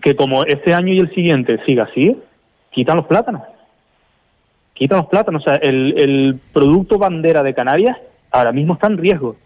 que 0.01 0.15
como 0.15 0.45
este 0.45 0.73
año 0.73 0.93
y 0.93 1.01
el 1.01 1.13
siguiente 1.13 1.59
siga 1.67 1.85
así, 1.85 2.17
quitan 2.71 2.99
los 2.99 3.07
plátanos. 3.07 3.43
Quitan 4.75 4.99
los 4.99 5.07
plátanos. 5.09 5.43
O 5.43 5.45
sea, 5.45 5.57
el 5.57 6.39
producto 6.53 6.99
bandera 6.99 7.43
de 7.43 7.55
Canarias 7.55 7.97
ahora 8.31 8.53
mismo 8.53 8.75
está 8.75 8.87
en 8.87 8.99
riesgo. 8.99 9.37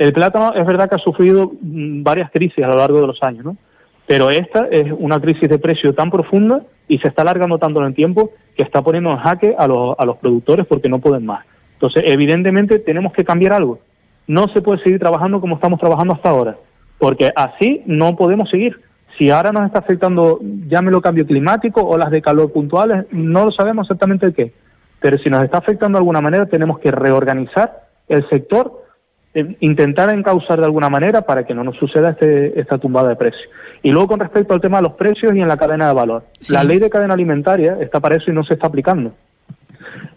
El 0.00 0.14
plátano 0.14 0.54
es 0.54 0.64
verdad 0.64 0.88
que 0.88 0.94
ha 0.94 0.98
sufrido 0.98 1.52
mm, 1.60 2.02
varias 2.02 2.30
crisis 2.30 2.64
a 2.64 2.68
lo 2.68 2.76
largo 2.76 3.02
de 3.02 3.06
los 3.06 3.22
años, 3.22 3.44
¿no? 3.44 3.58
Pero 4.06 4.30
esta 4.30 4.66
es 4.68 4.90
una 4.98 5.20
crisis 5.20 5.46
de 5.46 5.58
precio 5.58 5.94
tan 5.94 6.10
profunda 6.10 6.62
y 6.88 6.96
se 7.00 7.08
está 7.08 7.20
alargando 7.20 7.58
tanto 7.58 7.80
en 7.80 7.88
el 7.88 7.94
tiempo 7.94 8.32
que 8.56 8.62
está 8.62 8.80
poniendo 8.80 9.10
en 9.10 9.18
jaque 9.18 9.54
a 9.58 9.66
los, 9.68 9.94
a 9.98 10.06
los 10.06 10.16
productores 10.16 10.64
porque 10.64 10.88
no 10.88 11.00
pueden 11.00 11.26
más. 11.26 11.44
Entonces, 11.74 12.04
evidentemente 12.06 12.78
tenemos 12.78 13.12
que 13.12 13.26
cambiar 13.26 13.52
algo. 13.52 13.78
No 14.26 14.48
se 14.48 14.62
puede 14.62 14.82
seguir 14.82 14.98
trabajando 14.98 15.38
como 15.38 15.56
estamos 15.56 15.78
trabajando 15.78 16.14
hasta 16.14 16.30
ahora, 16.30 16.56
porque 16.96 17.30
así 17.36 17.82
no 17.84 18.16
podemos 18.16 18.48
seguir. 18.48 18.80
Si 19.18 19.28
ahora 19.28 19.52
nos 19.52 19.66
está 19.66 19.80
afectando, 19.80 20.40
llámelo 20.66 21.02
cambio 21.02 21.26
climático 21.26 21.82
o 21.82 21.98
las 21.98 22.10
de 22.10 22.22
calor 22.22 22.50
puntuales, 22.50 23.04
no 23.10 23.44
lo 23.44 23.52
sabemos 23.52 23.84
exactamente 23.84 24.24
el 24.24 24.32
qué. 24.32 24.54
Pero 24.98 25.18
si 25.18 25.28
nos 25.28 25.44
está 25.44 25.58
afectando 25.58 25.98
de 25.98 26.00
alguna 26.00 26.22
manera, 26.22 26.46
tenemos 26.46 26.78
que 26.78 26.90
reorganizar 26.90 27.82
el 28.08 28.26
sector 28.30 28.79
intentar 29.34 30.10
encauzar 30.10 30.58
de 30.58 30.64
alguna 30.64 30.88
manera 30.88 31.22
para 31.22 31.44
que 31.44 31.54
no 31.54 31.62
nos 31.62 31.76
suceda 31.76 32.10
este, 32.10 32.58
esta 32.58 32.78
tumbada 32.78 33.10
de 33.10 33.16
precios. 33.16 33.48
Y 33.82 33.90
luego 33.90 34.08
con 34.08 34.20
respecto 34.20 34.54
al 34.54 34.60
tema 34.60 34.78
de 34.78 34.84
los 34.84 34.92
precios 34.94 35.34
y 35.34 35.40
en 35.40 35.48
la 35.48 35.56
cadena 35.56 35.88
de 35.88 35.94
valor. 35.94 36.24
La 36.50 36.64
ley 36.64 36.78
de 36.78 36.90
cadena 36.90 37.14
alimentaria 37.14 37.78
está 37.80 38.00
para 38.00 38.16
eso 38.16 38.30
y 38.30 38.34
no 38.34 38.44
se 38.44 38.54
está 38.54 38.66
aplicando. 38.66 39.12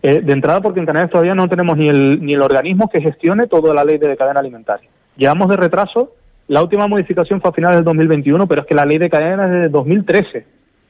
Eh, 0.01 0.21
de 0.21 0.33
entrada 0.33 0.61
porque 0.61 0.79
en 0.79 0.85
Canarias 0.85 1.11
todavía 1.11 1.35
no 1.35 1.47
tenemos 1.47 1.77
ni 1.77 1.87
el, 1.87 2.23
ni 2.25 2.33
el 2.33 2.41
organismo 2.41 2.89
que 2.89 3.01
gestione 3.01 3.47
toda 3.47 3.73
la 3.73 3.85
ley 3.85 3.97
de 3.97 4.17
cadena 4.17 4.39
alimentaria. 4.39 4.89
Llevamos 5.15 5.47
de 5.49 5.57
retraso, 5.57 6.13
la 6.47 6.61
última 6.61 6.87
modificación 6.87 7.39
fue 7.39 7.51
a 7.51 7.53
finales 7.53 7.77
del 7.77 7.85
2021, 7.85 8.47
pero 8.47 8.61
es 8.61 8.67
que 8.67 8.75
la 8.75 8.85
ley 8.85 8.97
de 8.97 9.09
cadena 9.09 9.45
es 9.45 9.51
de 9.51 9.69
2013. 9.69 10.45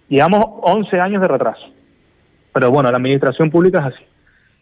Llevamos 0.09 0.45
11 0.61 0.99
años 0.99 1.21
de 1.21 1.27
retraso. 1.27 1.65
Pero 2.53 2.71
bueno, 2.71 2.89
la 2.89 2.97
administración 2.97 3.51
pública 3.51 3.79
es 3.79 3.85
así. 3.93 4.03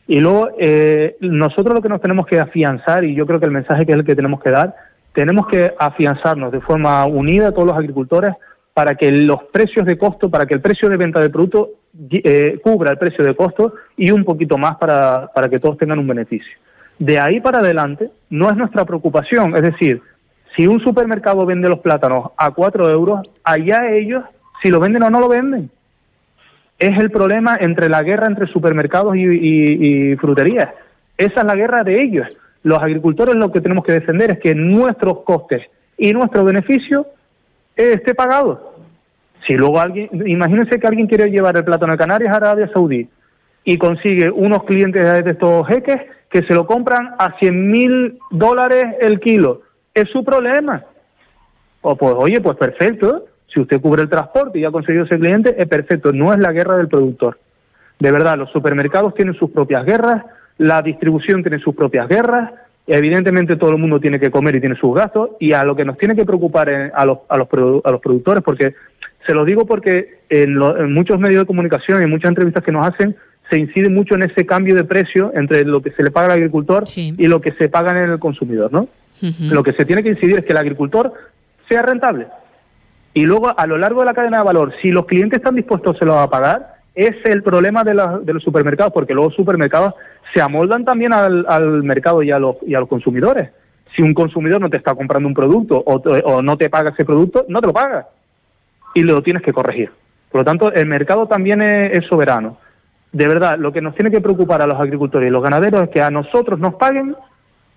Y 0.07 0.19
luego, 0.19 0.49
eh, 0.59 1.15
nosotros 1.21 1.73
lo 1.73 1.81
que 1.81 1.89
nos 1.89 2.01
tenemos 2.01 2.25
que 2.25 2.39
afianzar, 2.39 3.03
y 3.03 3.15
yo 3.15 3.25
creo 3.25 3.39
que 3.39 3.45
el 3.45 3.51
mensaje 3.51 3.85
que 3.85 3.93
es 3.93 3.97
el 3.99 4.05
que 4.05 4.15
tenemos 4.15 4.41
que 4.41 4.49
dar, 4.49 4.75
tenemos 5.13 5.47
que 5.47 5.73
afianzarnos 5.77 6.51
de 6.51 6.61
forma 6.61 7.05
unida 7.05 7.51
todos 7.51 7.67
los 7.67 7.77
agricultores 7.77 8.33
para 8.73 8.95
que 8.95 9.11
los 9.11 9.43
precios 9.43 9.85
de 9.85 9.97
costo, 9.97 10.29
para 10.29 10.45
que 10.45 10.53
el 10.53 10.61
precio 10.61 10.89
de 10.89 10.97
venta 10.97 11.19
del 11.19 11.31
producto 11.31 11.71
eh, 12.09 12.59
cubra 12.63 12.91
el 12.91 12.97
precio 12.97 13.23
de 13.23 13.35
costo 13.35 13.73
y 13.97 14.11
un 14.11 14.23
poquito 14.23 14.57
más 14.57 14.77
para, 14.77 15.29
para 15.33 15.49
que 15.49 15.59
todos 15.59 15.77
tengan 15.77 15.99
un 15.99 16.07
beneficio. 16.07 16.57
De 16.97 17.19
ahí 17.19 17.41
para 17.41 17.59
adelante 17.59 18.09
no 18.29 18.49
es 18.49 18.55
nuestra 18.55 18.85
preocupación, 18.85 19.55
es 19.55 19.63
decir, 19.63 20.01
si 20.55 20.67
un 20.67 20.79
supermercado 20.79 21.45
vende 21.45 21.69
los 21.69 21.79
plátanos 21.79 22.31
a 22.37 22.51
cuatro 22.51 22.89
euros, 22.89 23.21
allá 23.43 23.89
ellos 23.91 24.23
si 24.61 24.69
lo 24.69 24.79
venden 24.79 25.03
o 25.03 25.09
no 25.09 25.19
lo 25.19 25.27
venden 25.27 25.69
es 26.81 26.97
el 26.97 27.11
problema 27.11 27.55
entre 27.59 27.89
la 27.89 28.01
guerra 28.01 28.25
entre 28.25 28.47
supermercados 28.47 29.15
y, 29.15 30.15
fruterías. 30.15 30.69
Esa 31.15 31.41
es 31.41 31.45
la 31.45 31.55
guerra 31.55 31.83
de 31.83 32.01
ellos. 32.01 32.27
Los 32.63 32.81
agricultores 32.81 33.35
lo 33.35 33.51
que 33.51 33.61
tenemos 33.61 33.85
que 33.85 33.91
defender 33.91 34.31
es 34.31 34.39
que 34.39 34.55
nuestros 34.55 35.19
costes 35.19 35.61
y 35.95 36.11
nuestro 36.11 36.43
beneficio 36.43 37.05
esté 37.75 38.15
pagado. 38.15 38.73
Si 39.45 39.53
luego 39.53 39.79
alguien, 39.79 40.09
imagínense 40.25 40.79
que 40.79 40.87
alguien 40.87 41.05
quiere 41.05 41.29
llevar 41.29 41.55
el 41.55 41.63
plátano 41.63 41.91
de 41.91 41.99
Canarias 41.99 42.33
a 42.33 42.37
Arabia 42.37 42.69
Saudí 42.73 43.07
y 43.63 43.77
consigue 43.77 44.31
unos 44.31 44.63
clientes 44.63 45.23
de 45.23 45.31
estos 45.31 45.67
jeques 45.67 46.01
que 46.31 46.41
se 46.41 46.55
lo 46.55 46.65
compran 46.65 47.11
a 47.19 47.37
100 47.37 47.69
mil 47.69 48.17
dólares 48.31 48.95
el 48.99 49.19
kilo. 49.19 49.61
Es 49.93 50.09
su 50.09 50.23
problema. 50.23 50.83
O 51.81 51.95
pues, 51.95 52.15
oye, 52.17 52.41
pues 52.41 52.57
perfecto. 52.57 53.25
Si 53.53 53.59
usted 53.59 53.81
cubre 53.81 54.03
el 54.03 54.09
transporte 54.09 54.59
y 54.59 54.65
ha 54.65 54.71
conseguido 54.71 55.05
ese 55.05 55.19
cliente, 55.19 55.55
es 55.57 55.67
perfecto. 55.67 56.13
No 56.13 56.33
es 56.33 56.39
la 56.39 56.51
guerra 56.51 56.77
del 56.77 56.87
productor. 56.87 57.37
De 57.99 58.11
verdad, 58.11 58.37
los 58.37 58.51
supermercados 58.51 59.13
tienen 59.13 59.33
sus 59.35 59.51
propias 59.51 59.85
guerras, 59.85 60.23
la 60.57 60.81
distribución 60.81 61.43
tiene 61.43 61.59
sus 61.59 61.75
propias 61.75 62.07
guerras, 62.07 62.51
evidentemente 62.87 63.57
todo 63.57 63.71
el 63.71 63.77
mundo 63.77 63.99
tiene 63.99 64.19
que 64.19 64.31
comer 64.31 64.55
y 64.55 64.59
tiene 64.59 64.75
sus 64.75 64.95
gastos, 64.95 65.31
y 65.39 65.53
a 65.53 65.63
lo 65.63 65.75
que 65.75 65.85
nos 65.85 65.97
tiene 65.97 66.15
que 66.15 66.25
preocupar 66.25 66.69
a, 66.69 67.05
los, 67.05 67.19
a, 67.29 67.37
los, 67.37 67.47
a 67.83 67.91
los 67.91 68.01
productores, 68.01 68.43
porque 68.43 68.73
se 69.25 69.33
lo 69.33 69.45
digo 69.45 69.65
porque 69.65 70.19
en, 70.29 70.57
muchos 70.93 71.19
medios 71.19 71.43
de 71.43 71.45
comunicación 71.45 72.01
y 72.01 72.05
en 72.05 72.09
muchas 72.09 72.29
entrevistas 72.29 72.63
que 72.63 72.71
nos 72.71 72.87
hacen, 72.87 73.15
se 73.49 73.59
incide 73.59 73.89
mucho 73.89 74.15
en 74.15 74.23
ese 74.23 74.45
cambio 74.45 74.75
de 74.75 74.83
precio 74.83 75.31
entre 75.35 75.65
lo 75.65 75.81
que 75.81 75.91
se 75.91 76.03
le 76.03 76.09
paga 76.11 76.27
al 76.27 76.39
agricultor 76.39 76.85
y 76.95 77.27
lo 77.27 77.41
que 77.41 77.51
se 77.51 77.69
paga 77.69 77.91
en 77.91 78.09
el 78.09 78.19
consumidor, 78.19 78.71
¿no? 78.71 78.87
Lo 79.39 79.61
que 79.61 79.73
se 79.73 79.85
tiene 79.85 80.01
que 80.01 80.09
incidir 80.09 80.39
es 80.39 80.45
que 80.45 80.53
el 80.53 80.57
agricultor 80.57 81.13
sea 81.69 81.83
rentable. 81.83 82.27
Y 83.13 83.25
luego, 83.25 83.57
a 83.57 83.67
lo 83.67 83.77
largo 83.77 84.01
de 84.01 84.05
la 84.05 84.13
cadena 84.13 84.37
de 84.37 84.43
valor, 84.43 84.73
si 84.81 84.91
los 84.91 85.05
clientes 85.05 85.37
están 85.37 85.55
dispuestos, 85.55 85.97
se 85.97 86.05
lo 86.05 86.15
va 86.15 86.23
a 86.23 86.29
pagar, 86.29 86.75
es 86.95 87.15
el 87.25 87.43
problema 87.43 87.83
de, 87.83 87.93
los 87.93 88.43
supermercados, 88.43 88.93
porque 88.93 89.13
los 89.13 89.33
supermercados 89.33 89.93
se 90.33 90.41
amoldan 90.41 90.85
también 90.85 91.13
al, 91.13 91.83
mercado 91.83 92.23
y 92.23 92.31
a, 92.31 92.39
los, 92.39 92.57
y 92.65 92.75
a 92.75 92.79
los 92.79 92.89
consumidores. 92.89 93.49
Si 93.95 94.01
un 94.01 94.13
consumidor 94.13 94.61
no 94.61 94.69
te 94.69 94.77
está 94.77 94.95
comprando 94.95 95.27
un 95.27 95.33
producto 95.33 95.83
o, 95.85 96.41
no 96.41 96.57
te 96.57 96.69
paga 96.69 96.91
ese 96.91 97.05
producto, 97.05 97.45
no 97.49 97.59
te 97.59 97.67
lo 97.67 97.73
paga. 97.73 98.07
Y 98.93 99.03
lo 99.03 99.21
tienes 99.21 99.43
que 99.43 99.53
corregir. 99.53 99.91
Por 100.31 100.41
lo 100.41 100.45
tanto, 100.45 100.71
el 100.71 100.85
mercado 100.85 101.27
también 101.27 101.61
es, 101.61 102.05
soberano. 102.05 102.57
De 103.11 103.27
verdad, 103.27 103.57
lo 103.57 103.73
que 103.73 103.81
nos 103.81 103.95
tiene 103.95 104.11
que 104.11 104.21
preocupar 104.21 104.61
a 104.61 104.67
los 104.67 104.79
agricultores 104.79 105.27
y 105.27 105.31
los 105.31 105.43
ganaderos 105.43 105.83
es 105.83 105.89
que 105.89 106.01
a 106.01 106.11
nosotros 106.11 106.59
nos 106.59 106.75
paguen 106.75 107.15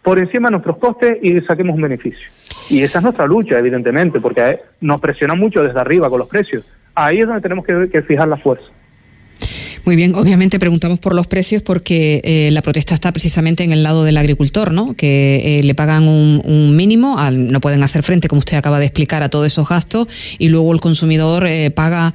por 0.04 0.18
encima 0.18 0.48
de 0.48 0.52
nuestros 0.52 0.76
costes 0.76 1.18
y 1.22 1.40
saquemos 1.40 1.74
un 1.74 1.82
beneficio. 1.82 2.28
Y 2.68 2.82
esa 2.82 2.98
es 2.98 3.02
nuestra 3.02 3.26
lucha, 3.26 3.58
evidentemente, 3.58 4.20
porque 4.20 4.60
nos 4.80 5.00
presiona 5.00 5.34
mucho 5.34 5.62
desde 5.62 5.80
arriba 5.80 6.10
con 6.10 6.18
los 6.18 6.28
precios. 6.28 6.64
Ahí 6.94 7.20
es 7.20 7.26
donde 7.26 7.40
tenemos 7.40 7.64
que 7.64 8.02
fijar 8.06 8.28
la 8.28 8.36
fuerza. 8.36 8.66
Muy 9.84 9.96
bien, 9.96 10.14
obviamente 10.14 10.58
preguntamos 10.58 10.98
por 10.98 11.14
los 11.14 11.26
precios 11.26 11.60
porque 11.62 12.22
eh, 12.24 12.50
la 12.52 12.62
protesta 12.62 12.94
está 12.94 13.12
precisamente 13.12 13.64
en 13.64 13.70
el 13.70 13.82
lado 13.82 14.04
del 14.04 14.16
agricultor, 14.16 14.72
¿no? 14.72 14.94
Que 14.94 15.58
eh, 15.58 15.62
le 15.62 15.74
pagan 15.74 16.08
un, 16.08 16.74
mínimo, 16.74 17.18
no 17.30 17.60
pueden 17.60 17.82
hacer 17.82 18.02
frente, 18.02 18.28
como 18.28 18.38
usted 18.38 18.56
acaba 18.56 18.78
de 18.78 18.86
explicar, 18.86 19.22
a 19.22 19.28
todos 19.28 19.46
esos 19.46 19.68
gastos 19.68 20.08
y 20.38 20.48
luego 20.48 20.72
el 20.72 20.80
consumidor 20.80 21.46
eh, 21.46 21.70
paga 21.70 22.14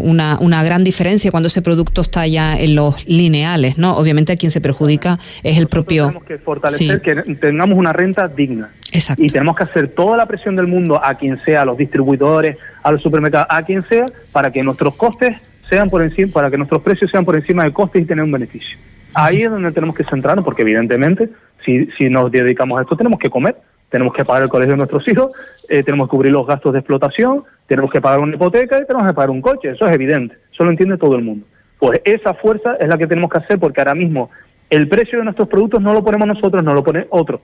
una, 0.00 0.38
una 0.40 0.62
gran 0.62 0.84
diferencia 0.84 1.30
cuando 1.30 1.48
ese 1.48 1.62
producto 1.62 2.02
está 2.02 2.26
ya 2.26 2.58
en 2.58 2.74
los 2.74 3.06
lineales, 3.08 3.78
¿no? 3.78 3.96
Obviamente 3.96 4.32
a 4.32 4.36
quien 4.36 4.52
se 4.52 4.60
perjudica 4.60 5.18
es 5.42 5.58
el 5.58 5.66
propio. 5.66 6.06
Tenemos 6.06 6.24
que 6.24 6.38
fortalecer 6.38 7.00
que 7.00 7.16
tengamos 7.34 7.78
una 7.78 7.92
renta 7.92 8.28
digna. 8.28 8.70
Exacto. 8.92 9.24
Y 9.24 9.28
tenemos 9.28 9.56
que 9.56 9.64
hacer 9.64 9.88
toda 9.88 10.16
la 10.16 10.26
presión 10.26 10.54
del 10.54 10.66
mundo 10.66 11.02
a 11.02 11.14
quien 11.14 11.42
sea, 11.44 11.62
a 11.62 11.64
los 11.64 11.76
distribuidores, 11.76 12.58
a 12.82 12.92
los 12.92 13.02
supermercados, 13.02 13.48
a 13.50 13.62
quien 13.62 13.86
sea, 13.88 14.06
para 14.30 14.52
que 14.52 14.62
nuestros 14.62 14.94
costes 14.94 15.36
sean 15.72 15.88
por 15.88 16.02
encima, 16.02 16.30
para 16.30 16.50
que 16.50 16.58
nuestros 16.58 16.82
precios 16.82 17.10
sean 17.10 17.24
por 17.24 17.34
encima 17.34 17.64
de 17.64 17.72
costes 17.72 18.02
y 18.02 18.04
tener 18.04 18.22
un 18.22 18.30
beneficio. 18.30 18.76
Ahí 19.14 19.42
es 19.42 19.50
donde 19.50 19.72
tenemos 19.72 19.96
que 19.96 20.04
centrarnos, 20.04 20.44
porque 20.44 20.60
evidentemente, 20.60 21.30
si, 21.64 21.86
si 21.96 22.10
nos 22.10 22.30
dedicamos 22.30 22.78
a 22.78 22.82
esto, 22.82 22.94
tenemos 22.94 23.18
que 23.18 23.30
comer, 23.30 23.56
tenemos 23.88 24.12
que 24.12 24.22
pagar 24.22 24.42
el 24.42 24.50
colegio 24.50 24.72
de 24.72 24.76
nuestros 24.76 25.08
hijos, 25.08 25.32
eh, 25.70 25.82
tenemos 25.82 26.08
que 26.08 26.10
cubrir 26.10 26.30
los 26.30 26.46
gastos 26.46 26.74
de 26.74 26.80
explotación, 26.80 27.44
tenemos 27.66 27.90
que 27.90 28.02
pagar 28.02 28.20
una 28.20 28.34
hipoteca 28.34 28.78
y 28.80 28.86
tenemos 28.86 29.08
que 29.08 29.14
pagar 29.14 29.30
un 29.30 29.40
coche, 29.40 29.70
eso 29.70 29.86
es 29.86 29.94
evidente, 29.94 30.36
eso 30.52 30.62
lo 30.62 30.70
entiende 30.70 30.98
todo 30.98 31.16
el 31.16 31.22
mundo. 31.22 31.46
Pues 31.78 32.02
esa 32.04 32.34
fuerza 32.34 32.76
es 32.78 32.86
la 32.86 32.98
que 32.98 33.06
tenemos 33.06 33.30
que 33.30 33.38
hacer, 33.38 33.58
porque 33.58 33.80
ahora 33.80 33.94
mismo 33.94 34.28
el 34.68 34.88
precio 34.88 35.20
de 35.20 35.24
nuestros 35.24 35.48
productos 35.48 35.80
no 35.80 35.94
lo 35.94 36.04
ponemos 36.04 36.28
nosotros, 36.28 36.62
no 36.62 36.74
lo 36.74 36.84
pone 36.84 37.06
otro, 37.08 37.40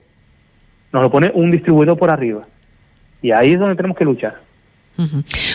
nos 0.93 1.01
lo 1.01 1.09
pone 1.09 1.31
un 1.33 1.49
distribuidor 1.49 1.97
por 1.97 2.11
arriba. 2.11 2.45
Y 3.23 3.31
ahí 3.31 3.53
es 3.53 3.59
donde 3.59 3.75
tenemos 3.75 3.97
que 3.97 4.05
luchar. 4.05 4.48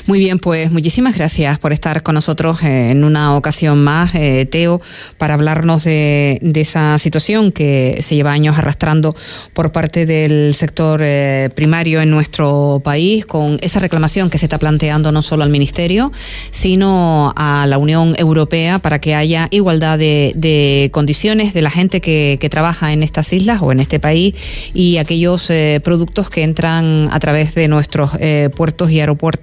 Muy 0.07 0.18
bien, 0.18 0.38
pues 0.38 0.72
muchísimas 0.72 1.16
gracias 1.16 1.59
por 1.59 1.74
estar 1.74 2.02
con 2.02 2.14
nosotros 2.14 2.62
eh, 2.62 2.90
en 2.90 3.04
una 3.04 3.37
ocasión 3.37 3.85
más, 3.85 4.14
eh, 4.14 4.46
Teo, 4.50 4.80
para 5.18 5.35
hablarnos 5.35 5.85
de, 5.85 6.40
esa 6.54 6.96
situación 6.98 7.52
que 7.52 7.98
se 8.00 8.14
lleva 8.14 8.33
años 8.33 8.57
arrastrando 8.57 9.14
por 9.52 9.70
parte 9.70 10.07
del 10.07 10.54
sector 10.54 11.02
eh, 11.04 11.50
primario 11.54 12.00
en 12.00 12.11
nuestro 12.11 12.80
país, 12.83 13.26
con 13.26 13.59
esa 13.61 13.80
reclamación 13.80 14.30
que 14.30 14.38
se 14.38 14.46
está 14.46 14.59
planteando 14.59 15.12
no 15.12 15.20
solo 15.20 15.42
al 15.42 15.50
Ministerio, 15.50 16.11
sino 16.50 17.35
a 17.37 17.66
la 17.66 17.76
Unión 17.76 18.14
Europea 18.16 18.78
para 18.78 18.98
que 18.98 19.14
haya 19.14 19.48
igualdad 19.50 19.98
de, 19.98 20.88
condiciones 20.92 21.52
de 21.52 21.61
la 21.61 21.70
gente 21.70 22.00
que, 22.00 22.38
que, 22.40 22.48
trabaja 22.48 22.92
en 22.92 23.02
estas 23.02 23.33
islas 23.33 23.61
o 23.61 23.72
en 23.72 23.80
este 23.80 24.00
país 24.00 24.35
y 24.72 24.98
aquellos 24.98 25.50
productos 25.83 26.30
que 26.30 26.42
entran 26.42 27.09
a 27.11 27.18
través 27.18 27.54
de 27.54 27.68
nuestros 27.68 28.11
puertos 28.54 28.90
y 28.90 29.00
aeropuertos 29.00 29.33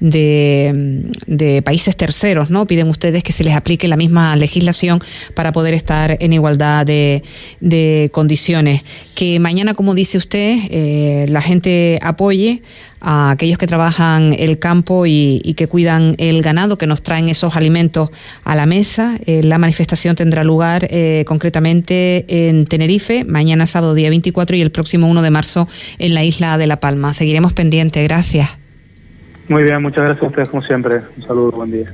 de, 0.00 1.62
países 1.64 1.96
terceros, 1.96 2.50
¿no? 2.50 2.66
Piden 2.66 2.88
ustedes 2.88 3.22
que 3.22 3.32
se 3.32 3.44
les 3.44 3.54
aplique 3.54 3.88
la 3.88 3.96
misma 3.96 4.36
legislación 4.36 5.00
para 5.34 5.52
poder 5.52 5.74
estar 5.74 6.16
en 6.20 6.32
igualdad 6.32 6.86
de, 6.86 7.22
condiciones. 8.12 8.84
Que 9.14 9.38
mañana, 9.40 9.74
como 9.74 9.94
dice 9.94 10.18
usted, 10.18 10.58
eh, 10.70 11.26
la 11.28 11.42
gente 11.42 11.98
apoye 12.02 12.62
a 13.00 13.30
aquellos 13.30 13.58
que 13.58 13.66
trabajan 13.66 14.34
el 14.38 14.58
campo 14.58 15.06
y, 15.06 15.54
que 15.56 15.66
cuidan 15.66 16.14
el 16.18 16.42
ganado, 16.42 16.78
que 16.78 16.86
nos 16.86 17.02
traen 17.02 17.28
esos 17.28 17.56
alimentos 17.56 18.10
a 18.44 18.56
la 18.56 18.66
mesa. 18.66 19.18
Eh, 19.26 19.42
la 19.42 19.58
manifestación 19.58 20.16
tendrá 20.16 20.44
lugar 20.44 20.86
eh, 20.90 21.24
concretamente 21.26 22.24
en 22.28 22.66
Tenerife, 22.66 23.24
mañana 23.24 23.66
sábado 23.66 23.94
día 23.94 24.10
24 24.10 24.56
y 24.56 24.60
el 24.60 24.70
próximo 24.70 25.08
1 25.08 25.22
de 25.22 25.30
marzo 25.30 25.68
en 25.98 26.14
la 26.14 26.24
isla 26.24 26.58
de 26.58 26.66
La 26.66 26.80
Palma. 26.80 27.12
Seguiremos 27.12 27.52
pendientes. 27.52 28.02
Gracias. 28.04 28.57
Muy 29.48 29.62
bien, 29.62 29.80
muchas 29.80 30.04
gracias 30.04 30.22
a 30.22 30.26
ustedes 30.26 30.48
como 30.50 30.62
siempre. 30.62 31.00
Un 31.16 31.22
saludo, 31.22 31.52
buen 31.52 31.70
día. 31.70 31.90